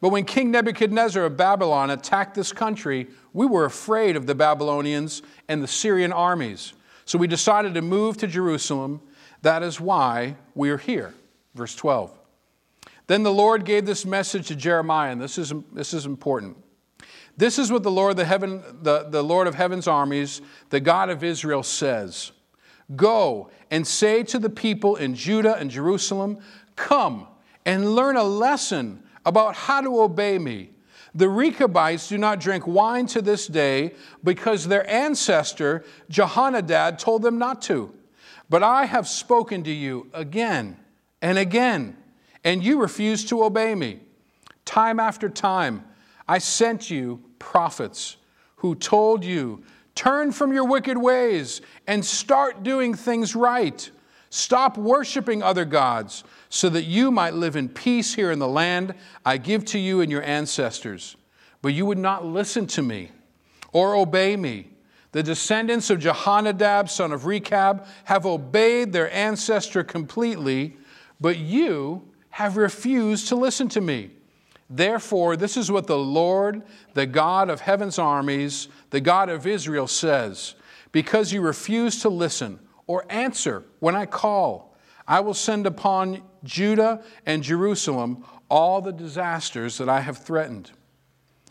[0.00, 5.22] But when King Nebuchadnezzar of Babylon attacked this country, we were afraid of the Babylonians
[5.48, 6.72] and the Syrian armies.
[7.04, 9.00] So we decided to move to Jerusalem.
[9.42, 11.14] That is why we are here.
[11.56, 12.16] Verse 12.
[13.12, 16.56] Then the Lord gave this message to Jeremiah, and this is, this is important.
[17.36, 20.40] This is what the Lord, the, heaven, the, the Lord of heaven's armies,
[20.70, 22.32] the God of Israel says
[22.96, 26.38] Go and say to the people in Judah and Jerusalem,
[26.74, 27.26] Come
[27.66, 30.70] and learn a lesson about how to obey me.
[31.14, 33.92] The Rechabites do not drink wine to this day
[34.24, 37.92] because their ancestor Jehonadab told them not to.
[38.48, 40.78] But I have spoken to you again
[41.20, 41.98] and again,
[42.44, 44.00] and you refuse to obey me.
[44.64, 45.84] Time after time,
[46.28, 48.16] I sent you prophets
[48.56, 49.62] who told you,
[49.94, 53.90] Turn from your wicked ways and start doing things right.
[54.30, 58.94] Stop worshiping other gods so that you might live in peace here in the land
[59.26, 61.16] I give to you and your ancestors.
[61.60, 63.10] But you would not listen to me
[63.72, 64.68] or obey me.
[65.12, 70.78] The descendants of Jehonadab, son of Rechab, have obeyed their ancestor completely,
[71.20, 74.10] but you have refused to listen to me.
[74.68, 76.62] Therefore, this is what the Lord,
[76.94, 80.54] the God of heaven's armies, the God of Israel says
[80.92, 84.74] Because you refuse to listen or answer when I call,
[85.06, 90.70] I will send upon Judah and Jerusalem all the disasters that I have threatened.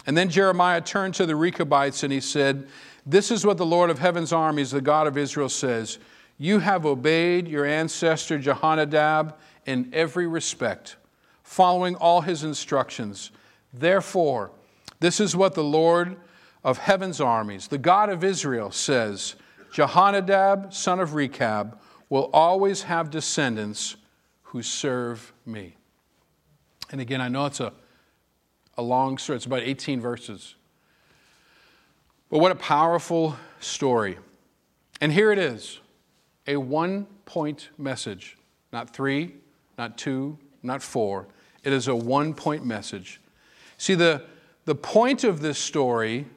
[0.07, 2.67] And then Jeremiah turned to the Rechabites and he said,
[3.05, 5.99] This is what the Lord of heaven's armies, the God of Israel, says
[6.39, 9.35] You have obeyed your ancestor Jehonadab
[9.65, 10.95] in every respect
[11.43, 13.31] following all his instructions.
[13.73, 14.51] Therefore,
[14.99, 16.15] this is what the Lord
[16.63, 19.35] of heaven's armies, the God of Israel, says
[19.73, 21.77] Jehonadab, son of Rechab,
[22.09, 23.95] will always have descendants
[24.43, 25.75] who serve me.
[26.91, 27.73] And again, I know it's a,
[28.77, 30.55] a long story, it's about 18 verses.
[32.29, 34.17] But what a powerful story.
[35.01, 35.79] And here it is
[36.47, 38.37] a one point message,
[38.71, 39.35] not three,
[39.81, 41.25] not two, not four.
[41.63, 43.19] It is a one point message.
[43.79, 44.21] See, the,
[44.65, 46.27] the point of this story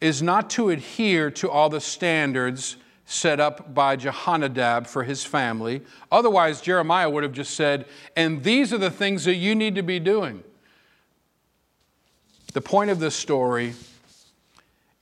[0.00, 5.82] is not to adhere to all the standards set up by Jehonadab for his family.
[6.10, 7.84] Otherwise, Jeremiah would have just said,
[8.16, 10.42] and these are the things that you need to be doing.
[12.54, 13.74] The point of this story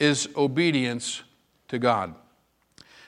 [0.01, 1.23] is obedience
[1.68, 2.16] to God.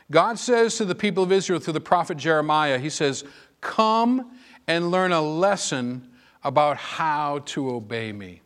[0.08, 3.24] God says to the people of Israel through the prophet Jeremiah, He says,
[3.60, 4.30] Come
[4.66, 6.08] and learn a lesson
[6.44, 8.40] about how to obey me.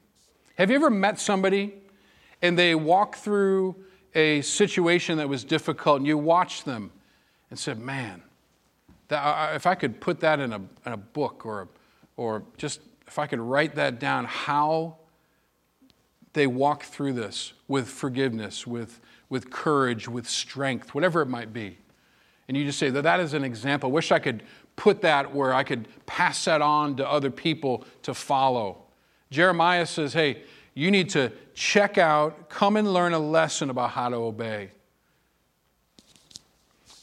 [0.57, 1.75] Have you ever met somebody
[2.43, 3.77] and they walk through
[4.15, 6.91] a situation that was difficult and you watch them
[7.51, 8.23] and said, Man,
[9.09, 11.69] that, if I could put that in a, in a book or,
[12.17, 14.97] or just if I could write that down, how
[16.33, 21.79] they walk through this with forgiveness, with, with courage, with strength, whatever it might be.
[22.49, 23.91] And you just say that that is an example.
[23.91, 24.43] Wish I could
[24.77, 28.85] put that where I could pass that on to other people to follow.
[29.31, 30.43] Jeremiah says, hey,
[30.75, 34.71] you need to check out, come and learn a lesson about how to obey.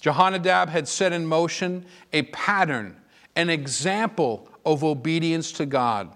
[0.01, 2.95] Jehonadab had set in motion a pattern,
[3.35, 6.15] an example of obedience to God.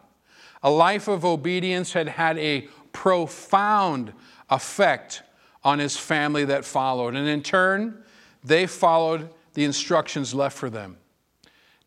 [0.62, 4.14] A life of obedience had had a profound
[4.50, 5.24] effect
[5.64, 7.16] on his family that followed.
[7.16, 8.04] And in turn,
[8.44, 10.98] they followed the instructions left for them.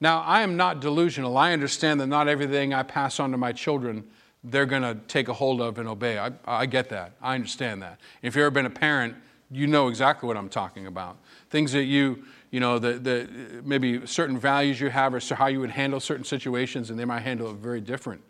[0.01, 1.37] Now, I am not delusional.
[1.37, 4.05] I understand that not everything I pass on to my children
[4.45, 6.19] they're going to take a hold of and obey.
[6.19, 7.13] I, I get that.
[7.21, 8.01] I understand that.
[8.23, 9.15] If you've ever been a parent,
[9.51, 11.19] you know exactly what I'm talking about.
[11.51, 13.29] Things that you, you know, that the,
[13.65, 17.21] maybe certain values you have or how you would handle certain situations, and they might
[17.21, 18.23] handle it very different.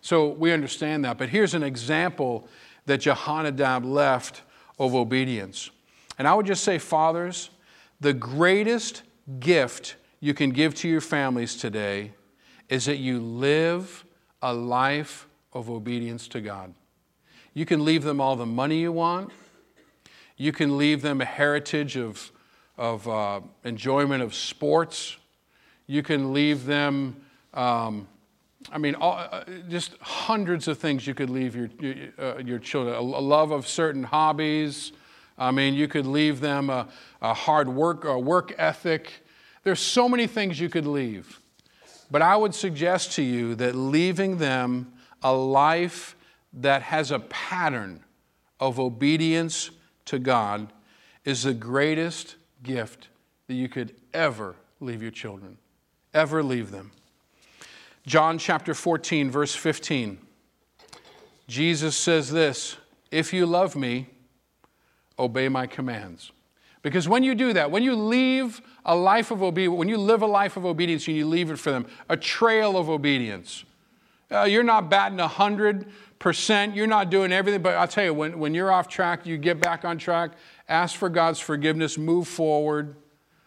[0.00, 1.18] So we understand that.
[1.18, 2.48] But here's an example
[2.86, 4.42] that Jehonadab left
[4.78, 5.70] of obedience.
[6.18, 7.50] And I would just say, fathers,
[8.00, 9.02] the greatest
[9.40, 12.12] gift you can give to your families today
[12.68, 14.04] is that you live
[14.42, 16.74] a life of obedience to God.
[17.54, 19.30] You can leave them all the money you want.
[20.36, 22.30] You can leave them a heritage of,
[22.78, 25.16] of uh, enjoyment of sports.
[25.86, 27.16] You can leave them,
[27.54, 28.06] um,
[28.70, 32.58] I mean, all, uh, just hundreds of things you could leave your, your, uh, your
[32.58, 32.94] children.
[32.94, 34.92] A, a, love of certain hobbies.
[35.36, 36.88] I mean, you could leave them a,
[37.20, 39.24] a hard work, a work ethic.
[39.62, 41.40] There's so many things you could leave.
[42.10, 44.92] But I would suggest to you that leaving them
[45.22, 46.16] a life
[46.52, 48.02] that has a pattern
[48.58, 49.70] of obedience
[50.06, 50.72] to God
[51.24, 53.08] is the greatest gift
[53.46, 55.56] that you could ever leave your children.
[56.12, 56.90] Ever leave them.
[58.06, 60.18] John chapter 14, verse 15.
[61.46, 62.76] Jesus says this
[63.10, 64.08] If you love me,
[65.18, 66.32] obey my commands.
[66.82, 70.22] Because when you do that, when you leave a life of obedience, when you live
[70.22, 73.64] a life of obedience and you leave it for them, a trail of obedience,
[74.30, 75.86] uh, you're not batting 100
[76.20, 76.76] percent.
[76.76, 79.60] You're not doing everything, but I'll tell you, when, when you're off track, you get
[79.60, 80.32] back on track,
[80.68, 82.94] ask for God's forgiveness, move forward.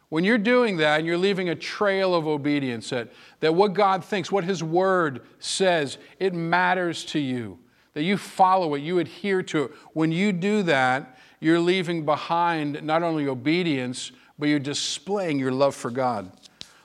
[0.10, 3.10] When you're doing that and you're leaving a trail of obedience, that,
[3.40, 7.60] that what God thinks, what His Word says, it matters to you,
[7.94, 9.72] that you follow it, you adhere to it.
[9.94, 15.76] When you do that, you're leaving behind not only obedience, but you're displaying your love
[15.76, 16.32] for God.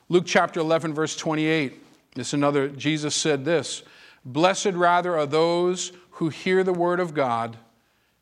[0.09, 1.85] Luke chapter 11, verse 28.
[2.15, 3.83] This another, Jesus said this
[4.25, 7.57] Blessed rather are those who hear the word of God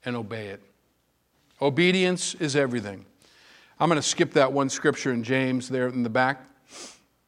[0.04, 0.62] and obey it.
[1.60, 3.06] Obedience is everything.
[3.78, 6.42] I'm going to skip that one scripture in James there in the back.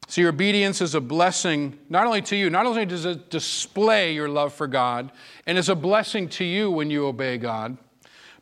[0.07, 4.13] See, your obedience is a blessing not only to you, not only does it display
[4.13, 5.11] your love for God,
[5.45, 7.77] and is a blessing to you when you obey God,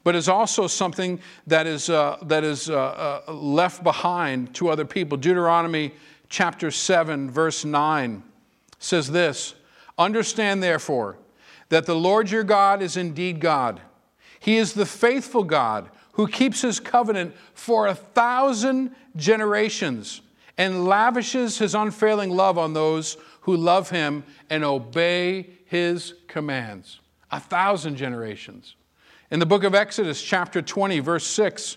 [0.08, 4.86] but is also something that is, uh, that is uh, uh, left behind to other
[4.86, 5.18] people.
[5.18, 5.92] Deuteronomy
[6.30, 8.24] chapter 7, verse 9
[8.80, 9.54] says this
[9.98, 11.18] Understand, therefore,
[11.68, 13.82] that the Lord your God is indeed God.
[14.40, 20.22] He is the faithful God who keeps his covenant for a thousand generations
[20.58, 27.02] and lavishes his unfailing love on those who love him and obey his commands.
[27.30, 28.78] A thousand generations.
[29.30, 31.76] In the book of Exodus, chapter 20, verse 6,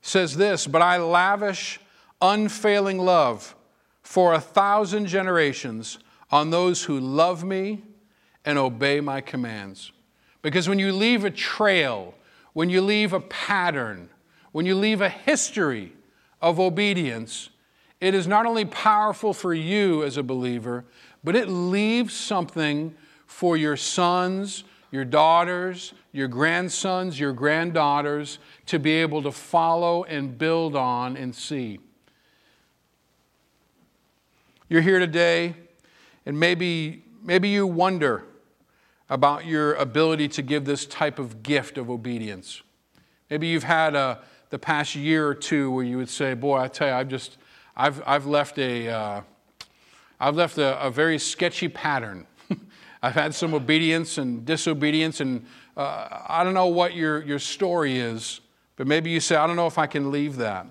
[0.00, 1.78] says this But I lavish
[2.20, 3.54] unfailing love
[4.02, 5.98] for a thousand generations
[6.30, 7.82] on those who love me
[8.44, 9.92] and obey my commands.
[10.42, 12.14] Because when you leave a trail,
[12.52, 14.08] when you leave a pattern,
[14.50, 15.92] when you leave a history
[16.40, 17.50] of obedience,
[18.00, 20.84] it is not only powerful for you as a believer,
[21.22, 28.92] but it leaves something for your sons, your daughters, your grandsons, your granddaughters to be
[28.92, 31.80] able to follow and build on and see.
[34.68, 35.54] You're here today,
[36.26, 38.24] and maybe, maybe you wonder
[39.08, 42.62] about your ability to give this type of gift of obedience.
[43.30, 44.20] Maybe you've had a,
[44.50, 47.38] the past year or two where you would say, Boy, I tell you, I've just,
[47.74, 49.20] I've, I've left a, uh,
[50.20, 52.26] I've left a, a very sketchy pattern.
[53.02, 55.44] I've had some obedience and disobedience, and
[55.76, 58.40] uh, I don't know what your, your story is,
[58.76, 60.66] but maybe you say, I don't know if I can leave that.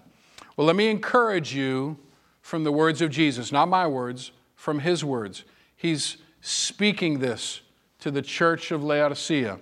[0.56, 1.98] Well, let me encourage you
[2.42, 5.44] from the words of Jesus, not my words, from his words.
[5.76, 7.62] He's speaking this
[8.00, 9.60] to the church of Laodicea.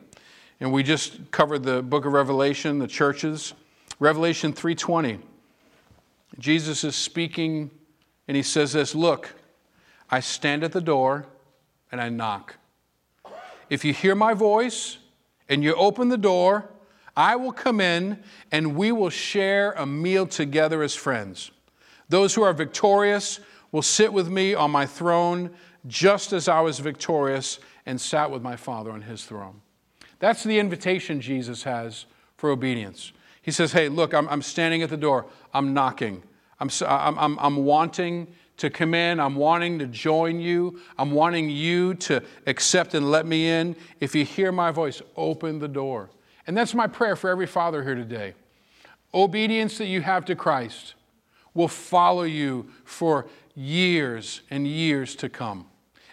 [0.59, 3.53] And we just covered the book of Revelation, the churches.
[3.99, 5.19] Revelation 3:20.
[6.37, 7.71] Jesus is speaking
[8.27, 9.35] and he says this, "Look,
[10.09, 11.25] I stand at the door
[11.91, 12.55] and I knock.
[13.69, 14.97] If you hear my voice
[15.47, 16.69] and you open the door,
[17.15, 18.19] I will come in
[18.51, 21.51] and we will share a meal together as friends.
[22.07, 23.39] Those who are victorious
[23.71, 25.51] will sit with me on my throne,
[25.87, 29.61] just as I was victorious and sat with my Father on his throne.
[30.19, 32.05] That's the invitation Jesus has
[32.37, 33.11] for obedience.
[33.41, 36.23] He says, Hey, look, I'm, I'm standing at the door, I'm knocking,
[36.59, 38.27] I'm, I'm, I'm wanting
[38.59, 43.25] to come in, I'm wanting to join you, I'm wanting you to accept and let
[43.25, 43.75] me in.
[43.99, 46.09] If you hear my voice, open the door.
[46.45, 48.33] And that's my prayer for every father here today.
[49.13, 50.93] Obedience that you have to Christ
[51.53, 55.65] will follow you for years and years to come.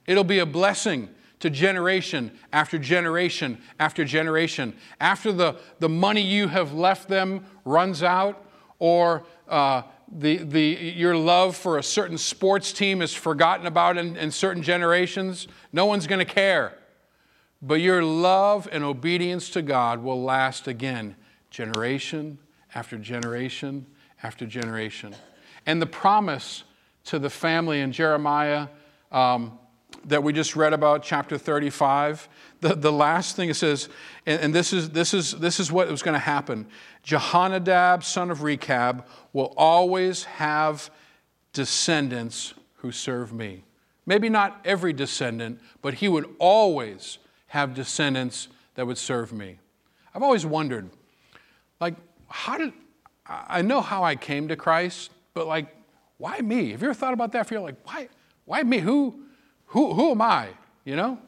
[0.06, 1.08] It'll be a blessing
[1.40, 4.74] to generation after generation after generation.
[5.00, 8.44] After the, the money you have left them runs out,
[8.78, 14.16] or uh, the, the, your love for a certain sports team is forgotten about in,
[14.16, 16.78] in certain generations, no one's going to care.
[17.60, 21.16] But your love and obedience to God will last again,
[21.50, 22.38] generation
[22.74, 23.86] after generation
[24.22, 25.14] after generation.
[25.66, 26.64] And the promise
[27.04, 28.68] to the family in Jeremiah
[29.10, 29.58] um,
[30.06, 32.28] that we just read about, chapter 35,
[32.60, 33.88] the, the last thing it says,
[34.24, 36.66] and, and this, is, this, is, this is what was going to happen
[37.04, 40.90] Jehonadab, son of Rechab, will always have
[41.52, 43.64] descendants who serve me.
[44.06, 49.58] Maybe not every descendant, but he would always have descendants that would serve me.
[50.14, 50.90] I've always wondered,
[51.80, 51.94] like,
[52.28, 52.72] how did
[53.28, 55.74] I know how I came to Christ, but like,
[56.18, 56.70] why me?
[56.70, 57.46] Have you ever thought about that?
[57.46, 58.08] Feel like, why,
[58.44, 58.78] why me?
[58.78, 59.25] Who,
[59.66, 60.48] who, who am I?
[60.84, 61.18] You know?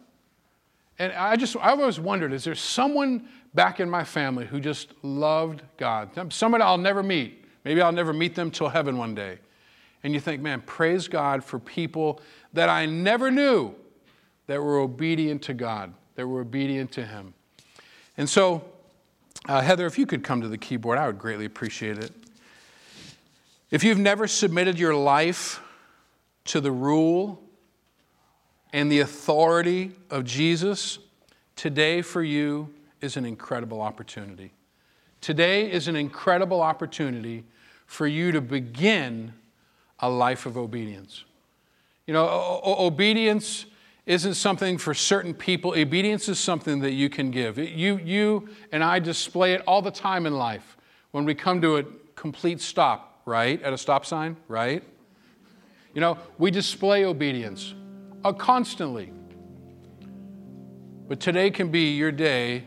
[0.99, 4.93] And I just, I always wondered, is there someone back in my family who just
[5.03, 6.11] loved God?
[6.32, 7.45] Someone I'll never meet.
[7.64, 9.39] Maybe I'll never meet them till heaven one day.
[10.03, 12.20] And you think, man, praise God for people
[12.53, 13.74] that I never knew
[14.47, 17.34] that were obedient to God, that were obedient to Him.
[18.16, 18.64] And so,
[19.49, 22.12] uh, Heather, if you could come to the keyboard, I would greatly appreciate it.
[23.70, 25.61] If you've never submitted your life
[26.47, 27.43] to the rule
[28.73, 30.99] and the authority of Jesus,
[31.57, 34.53] today for you is an incredible opportunity.
[35.21, 37.45] Today is an incredible opportunity
[37.87, 39.33] for you to begin
[40.01, 41.25] a life of obedience.
[42.07, 43.66] You know, o- obedience
[44.07, 45.73] isn't something for certain people.
[45.73, 47.59] Obedience is something that you can give.
[47.59, 50.77] You, you and I display it all the time in life
[51.11, 53.61] when we come to a complete stop, right?
[53.62, 54.83] At a stop sign, right?
[55.95, 57.75] You know, we display obedience
[58.25, 59.12] uh, constantly.
[61.09, 62.64] But today can be your day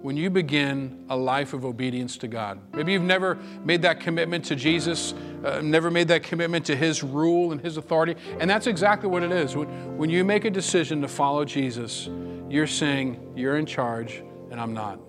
[0.00, 2.60] when you begin a life of obedience to God.
[2.72, 5.12] Maybe you've never made that commitment to Jesus,
[5.44, 8.14] uh, never made that commitment to His rule and His authority.
[8.38, 9.56] And that's exactly what it is.
[9.56, 12.08] When, when you make a decision to follow Jesus,
[12.48, 15.00] you're saying, You're in charge and I'm not.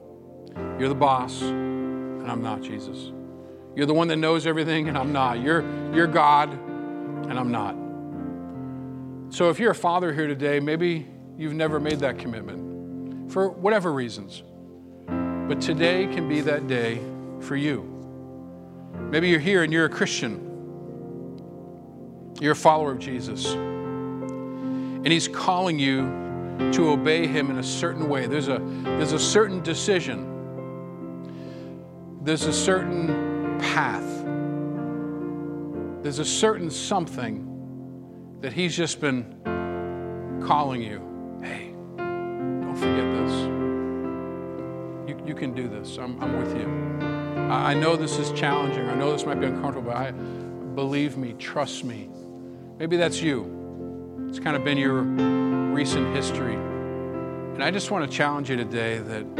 [0.79, 3.11] You're the boss and I'm not, Jesus.
[3.75, 5.39] You're the one that knows everything and I'm not.
[5.39, 7.88] You're, you're God and I'm not.
[9.31, 11.07] So if you're a father here today, maybe
[11.37, 14.41] you've never made that commitment for whatever reasons.
[15.07, 16.99] But today can be that day
[17.39, 17.83] for you.
[19.11, 20.47] Maybe you're here and you're a Christian,
[22.41, 26.07] you're a follower of Jesus, and He's calling you
[26.73, 28.25] to obey Him in a certain way.
[28.25, 30.25] There's a, there's a certain decision,
[32.23, 34.03] there's a certain path,
[36.03, 37.48] there's a certain something
[38.41, 41.39] that He's just been calling you.
[41.41, 43.59] Hey, don't forget this
[45.09, 45.97] you you can do this.
[45.97, 47.47] I'm, I'm with you.
[47.49, 48.87] I, I know this is challenging.
[48.87, 52.09] I know this might be uncomfortable, but I, believe me, trust me.
[52.77, 54.27] Maybe that's you.
[54.29, 56.53] It's kind of been your recent history.
[56.53, 59.35] And I just want to challenge you today that,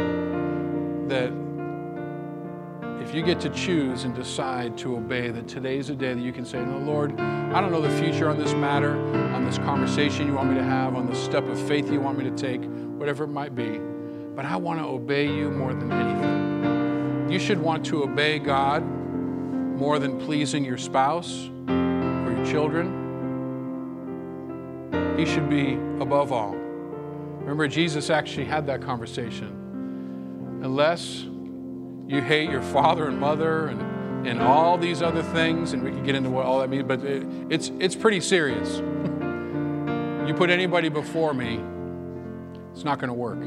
[1.08, 1.32] that
[3.10, 6.32] if you get to choose and decide to obey, that today's a day that you
[6.32, 8.96] can say, No, Lord, I don't know the future on this matter,
[9.34, 12.16] on this conversation you want me to have, on the step of faith you want
[12.16, 12.64] me to take,
[12.98, 13.80] whatever it might be
[14.40, 17.30] but I want to obey you more than anything.
[17.30, 22.96] You should want to obey God more than pleasing your spouse or your children.
[25.18, 26.54] He should be above all.
[26.54, 30.60] Remember, Jesus actually had that conversation.
[30.62, 31.26] Unless
[32.10, 36.02] you hate your father and mother and, and all these other things, and we can
[36.02, 38.78] get into what all that means, but it, it's, it's pretty serious.
[40.26, 41.60] you put anybody before me,
[42.72, 43.38] it's not going to work.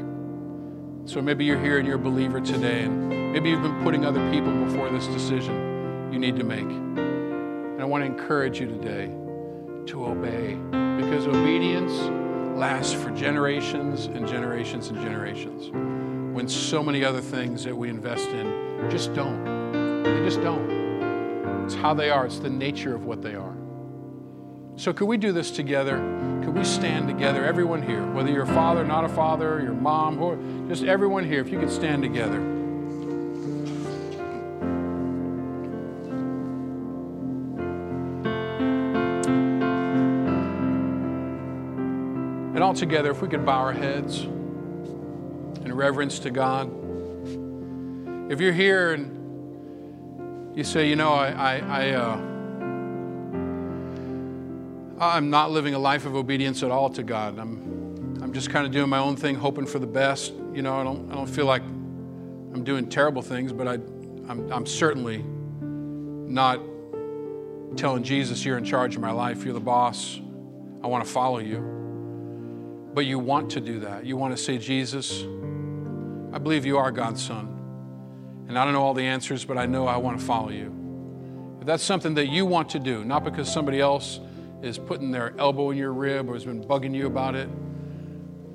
[1.06, 4.30] So maybe you're here and you're a believer today, and maybe you've been putting other
[4.32, 6.60] people before this decision you need to make.
[6.60, 9.08] And I want to encourage you today
[9.88, 10.54] to obey
[11.02, 11.92] because obedience
[12.58, 15.70] lasts for generations and generations and generations
[16.34, 19.72] when so many other things that we invest in just don't.
[20.02, 21.64] They just don't.
[21.64, 23.56] It's how they are, it's the nature of what they are.
[24.74, 25.96] So, could we do this together?
[26.44, 30.20] Could we stand together, everyone here, whether you're a father, not a father, your mom,
[30.20, 30.36] or
[30.68, 32.40] just everyone here, if you could stand together.
[42.54, 44.26] And all together, if we could bow our heads
[45.74, 46.68] reverence to God.
[48.30, 52.16] If you're here and you say, you know, I, I, I uh,
[54.98, 57.38] I'm not living a life of obedience at all to God.
[57.38, 60.32] I'm, I'm just kind of doing my own thing, hoping for the best.
[60.52, 64.50] You know, I don't, I don't feel like I'm doing terrible things, but I, I'm,
[64.52, 66.60] I'm certainly not
[67.76, 70.20] telling Jesus, You're in charge of my life, you're the boss,
[70.82, 71.72] I want to follow you.
[72.94, 74.06] But you want to do that.
[74.06, 75.24] You want to say, Jesus,
[76.34, 77.46] I believe you are God's son.
[78.48, 81.56] And I don't know all the answers, but I know I want to follow you.
[81.60, 84.18] If that's something that you want to do, not because somebody else
[84.60, 87.48] is putting their elbow in your rib or has been bugging you about it,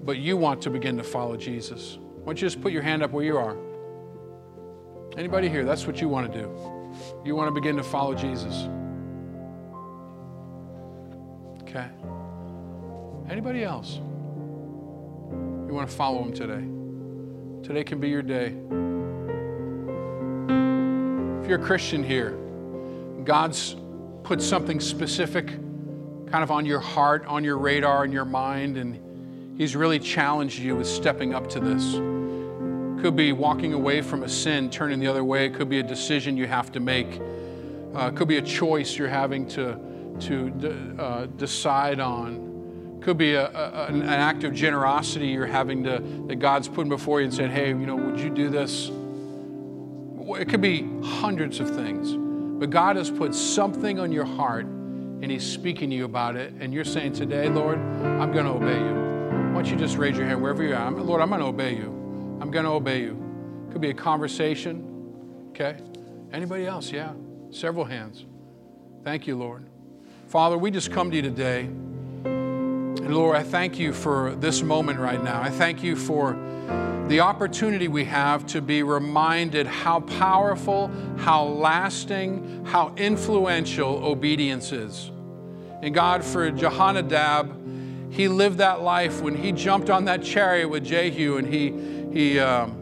[0.05, 3.01] but you want to begin to follow Jesus, why don't you just put your hand
[3.01, 3.55] up where you are?
[5.17, 6.49] Anybody here, that's what you want to do.
[7.23, 8.67] You want to begin to follow Jesus.
[11.61, 11.87] Okay.
[13.29, 13.95] Anybody else?
[13.95, 16.78] You want to follow him today?
[17.63, 18.47] Today can be your day.
[21.41, 22.31] If you're a Christian here,
[23.25, 23.75] God's
[24.23, 29.57] put something specific kind of on your heart, on your radar, in your mind, and
[29.57, 31.93] He's really challenged you with stepping up to this.
[33.01, 35.45] Could be walking away from a sin, turning the other way.
[35.45, 37.21] It could be a decision you have to make.
[37.93, 39.77] Uh, could be a choice you're having to,
[40.21, 42.48] to uh, decide on.
[43.01, 47.21] Could be a, a, an act of generosity you're having to, that God's putting before
[47.21, 48.91] you and saying, hey, you know, would you do this?
[50.39, 52.13] It could be hundreds of things.
[52.59, 56.53] But God has put something on your heart and He's speaking to you about it,
[56.59, 58.93] and you're saying today, Lord, I'm going to obey you.
[59.53, 60.93] Why don't you just raise your hand wherever you're at?
[60.93, 62.37] Lord, I'm going to obey you.
[62.41, 63.21] I'm going to obey you.
[63.71, 65.49] Could be a conversation.
[65.49, 65.77] Okay.
[66.31, 66.91] Anybody else?
[66.91, 67.13] Yeah.
[67.51, 68.25] Several hands.
[69.03, 69.67] Thank you, Lord.
[70.27, 71.69] Father, we just come to you today.
[73.01, 75.41] And Lord, I thank you for this moment right now.
[75.41, 76.37] I thank you for
[77.07, 85.09] the opportunity we have to be reminded how powerful, how lasting, how influential obedience is.
[85.81, 90.83] And God, for Jehonadab, he lived that life when he jumped on that chariot with
[90.83, 91.71] Jehu and he,
[92.11, 92.75] he, um,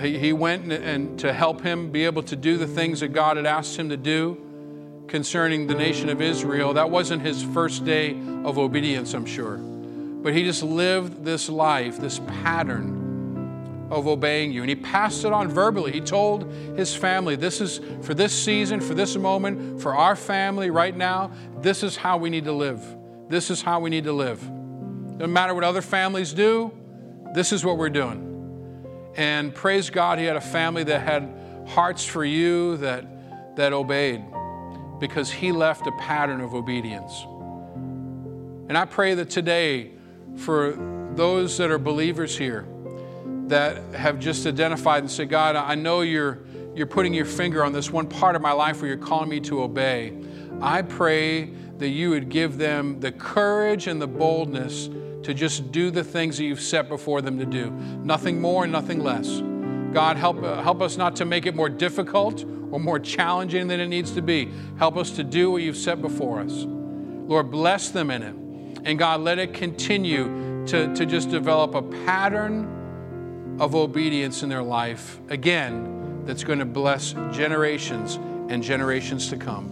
[0.00, 3.08] he, he went and, and to help him be able to do the things that
[3.08, 4.40] God had asked him to do
[5.10, 6.72] concerning the nation of Israel.
[6.74, 8.12] That wasn't his first day
[8.44, 9.56] of obedience, I'm sure.
[9.56, 14.62] But he just lived this life, this pattern of obeying you.
[14.62, 15.90] And he passed it on verbally.
[15.90, 20.70] He told his family, This is for this season, for this moment, for our family
[20.70, 22.80] right now, this is how we need to live.
[23.28, 24.48] This is how we need to live.
[24.48, 26.72] No matter what other families do,
[27.34, 28.28] this is what we're doing.
[29.16, 34.22] And praise God, he had a family that had hearts for you, that, that obeyed
[35.00, 37.24] because he left a pattern of obedience.
[38.68, 39.90] And I pray that today,
[40.36, 42.66] for those that are believers here
[43.48, 46.38] that have just identified and said, God, I know you're,
[46.76, 49.40] you're putting your finger on this one part of my life where you're calling me
[49.40, 50.16] to obey.
[50.60, 54.88] I pray that you would give them the courage and the boldness
[55.24, 57.70] to just do the things that you've set before them to do.
[58.04, 59.40] Nothing more and nothing less.
[59.92, 63.80] God, help, uh, help us not to make it more difficult or more challenging than
[63.80, 64.50] it needs to be.
[64.78, 66.64] Help us to do what you've set before us.
[66.66, 68.34] Lord, bless them in it.
[68.84, 74.62] And God, let it continue to, to just develop a pattern of obedience in their
[74.62, 78.16] life, again, that's going to bless generations
[78.48, 79.66] and generations to come.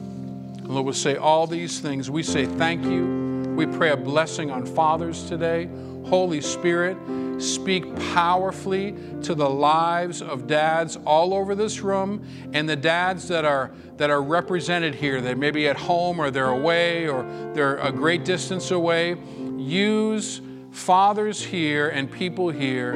[0.58, 2.10] And Lord, we'll say all these things.
[2.10, 3.54] We say thank you.
[3.56, 5.68] We pray a blessing on fathers today.
[6.04, 6.96] Holy Spirit,
[7.38, 13.44] speak powerfully to the lives of dads all over this room and the dads that
[13.44, 15.20] are that are represented here.
[15.20, 17.22] That may be at home or they're away or
[17.54, 19.16] they're a great distance away.
[19.56, 22.92] Use fathers here and people here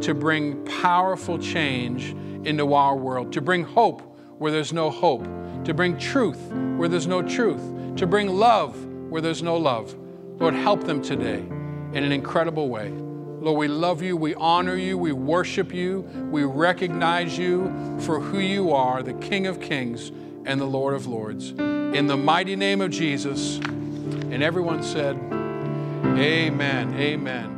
[0.00, 2.14] to bring powerful change
[2.46, 4.00] into our world to bring hope
[4.38, 5.24] where there's no hope
[5.64, 6.40] to bring truth
[6.76, 9.94] where there's no truth to bring love where there's no love.
[10.38, 12.92] Lord help them today in an incredible way
[13.46, 16.00] Lord, we love you, we honor you, we worship you,
[16.32, 20.10] we recognize you for who you are, the King of Kings
[20.44, 21.50] and the Lord of Lords.
[21.50, 23.58] In the mighty name of Jesus.
[23.58, 25.14] And everyone said,
[26.18, 26.92] Amen.
[26.94, 27.55] Amen.